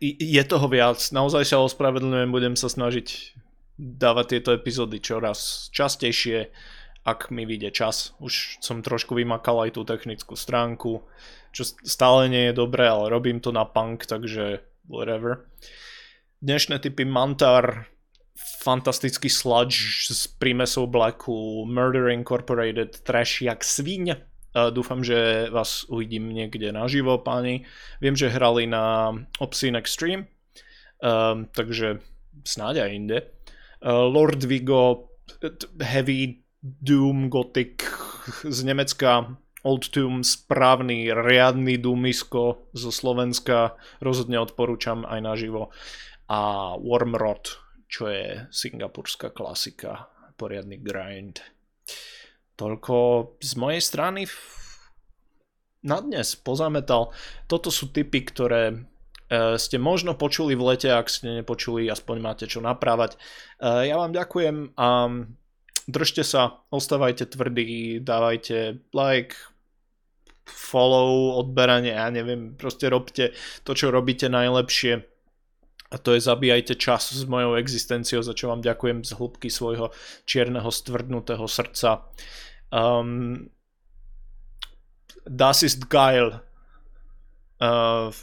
Je 0.00 0.42
toho 0.48 0.66
viac, 0.72 0.96
naozaj 1.12 1.44
sa 1.44 1.60
ospravedlňujem, 1.60 2.32
budem 2.32 2.54
sa 2.56 2.72
snažiť 2.72 3.36
dávať 3.76 4.26
tieto 4.36 4.50
epizódy 4.56 5.00
čoraz 5.00 5.68
častejšie, 5.72 6.48
ak 7.04 7.32
mi 7.32 7.44
vyjde 7.44 7.72
čas. 7.72 8.16
Už 8.20 8.60
som 8.60 8.84
trošku 8.84 9.16
vymakal 9.16 9.68
aj 9.68 9.76
tú 9.76 9.84
technickú 9.84 10.36
stránku, 10.36 11.04
čo 11.52 11.62
stále 11.84 12.28
nie 12.28 12.48
je 12.48 12.58
dobré, 12.60 12.88
ale 12.88 13.12
robím 13.12 13.40
to 13.40 13.52
na 13.52 13.64
punk, 13.64 14.04
takže 14.08 14.64
whatever. 14.88 15.48
Dnešné 16.40 16.80
typy 16.80 17.04
Mantar, 17.04 17.88
fantastický 18.64 19.28
sludge 19.28 20.08
z 20.08 20.28
prímesou 20.40 20.88
Blacku, 20.88 21.64
Murder 21.68 22.08
Incorporated, 22.08 23.00
trash 23.04 23.44
jak 23.44 23.64
svíň. 23.64 24.29
Dúfam, 24.50 25.06
že 25.06 25.46
vás 25.54 25.86
uvidím 25.86 26.34
niekde 26.34 26.74
naživo, 26.74 27.22
páni. 27.22 27.62
Viem, 28.02 28.18
že 28.18 28.34
hrali 28.34 28.66
na 28.66 29.14
Obscene 29.38 29.78
Extreme, 29.78 30.26
um, 30.98 31.46
takže 31.54 32.02
snáď 32.42 32.82
aj 32.82 32.90
inde. 32.90 33.18
Uh, 33.78 34.10
Lord 34.10 34.42
Vigo, 34.42 35.14
Heavy 35.78 36.42
Doom 36.58 37.30
Gothic 37.30 37.86
z 38.42 38.58
Nemecka, 38.66 39.38
Old 39.62 39.92
Tomb, 39.94 40.26
správny, 40.26 41.14
riadny 41.14 41.78
Doomisko 41.78 42.72
zo 42.74 42.90
Slovenska, 42.90 43.78
rozhodne 44.02 44.42
odporúčam 44.42 45.06
aj 45.06 45.20
naživo. 45.20 45.70
A 46.26 46.74
Wormrod, 46.74 47.54
čo 47.86 48.10
je 48.10 48.50
singapurská 48.50 49.30
klasika, 49.30 50.10
poriadny 50.34 50.80
grind. 50.80 51.38
Toľko 52.60 52.96
z 53.40 53.52
mojej 53.56 53.80
strany 53.80 54.28
na 55.80 56.04
dnes 56.04 56.36
pozametal. 56.36 57.08
Toto 57.48 57.72
sú 57.72 57.88
typy, 57.88 58.20
ktoré 58.20 58.68
e, 58.68 58.76
ste 59.56 59.80
možno 59.80 60.12
počuli 60.12 60.52
v 60.52 60.76
lete, 60.76 60.92
ak 60.92 61.08
ste 61.08 61.40
nepočuli, 61.40 61.88
aspoň 61.88 62.16
máte 62.20 62.44
čo 62.44 62.60
naprávať. 62.60 63.16
E, 63.16 63.88
ja 63.88 63.96
vám 63.96 64.12
ďakujem 64.12 64.76
a 64.76 65.08
držte 65.88 66.20
sa, 66.20 66.60
ostávajte 66.68 67.32
tvrdí, 67.32 68.04
dávajte 68.04 68.84
like, 68.92 69.40
follow, 70.44 71.40
odberanie, 71.40 71.96
ja 71.96 72.12
neviem, 72.12 72.60
proste 72.60 72.92
robte 72.92 73.32
to, 73.64 73.72
čo 73.72 73.88
robíte 73.88 74.28
najlepšie 74.28 75.00
a 75.90 75.98
to 75.98 76.14
je 76.14 76.22
zabíjajte 76.22 76.78
čas 76.78 77.10
s 77.10 77.26
mojou 77.26 77.58
existenciou, 77.58 78.22
za 78.22 78.30
čo 78.30 78.46
vám 78.46 78.62
ďakujem 78.62 79.02
z 79.02 79.10
hĺbky 79.18 79.50
svojho 79.50 79.90
čierneho 80.22 80.70
stvrdnutého 80.70 81.42
srdca. 81.50 82.06
Um, 82.70 83.50
das 85.26 85.62
ist 85.62 85.90
geil. 85.90 86.40
Uh, 87.60 88.14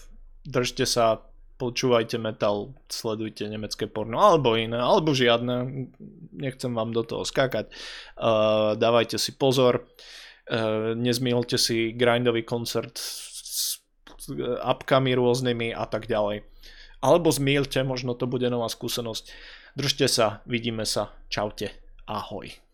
držte 0.48 0.88
sa, 0.90 1.22
počúvajte 1.62 2.18
metal, 2.18 2.74
sledujte 2.90 3.46
nemecké 3.46 3.86
porno, 3.86 4.18
alebo 4.18 4.58
iné, 4.58 4.78
alebo 4.78 5.14
žiadne, 5.14 5.88
nechcem 6.34 6.74
vám 6.74 6.94
do 6.94 7.04
toho 7.06 7.28
skákať. 7.28 7.70
Uh, 8.18 8.74
dávajte 8.80 9.22
si 9.22 9.36
pozor, 9.38 9.86
uh, 9.86 10.94
nezmielte 10.98 11.58
si 11.62 11.94
grindový 11.94 12.42
koncert 12.48 12.98
s 12.98 13.84
apkami 14.64 15.14
rôznymi 15.14 15.72
a 15.76 15.86
tak 15.86 16.10
ďalej. 16.10 16.44
Alebo 16.98 17.30
zmielte, 17.30 17.86
možno 17.86 18.18
to 18.18 18.26
bude 18.26 18.50
nová 18.50 18.66
skúsenosť. 18.68 19.30
Držte 19.78 20.10
sa, 20.10 20.42
vidíme 20.50 20.82
sa, 20.82 21.14
čaute, 21.30 21.70
ahoj. 22.10 22.66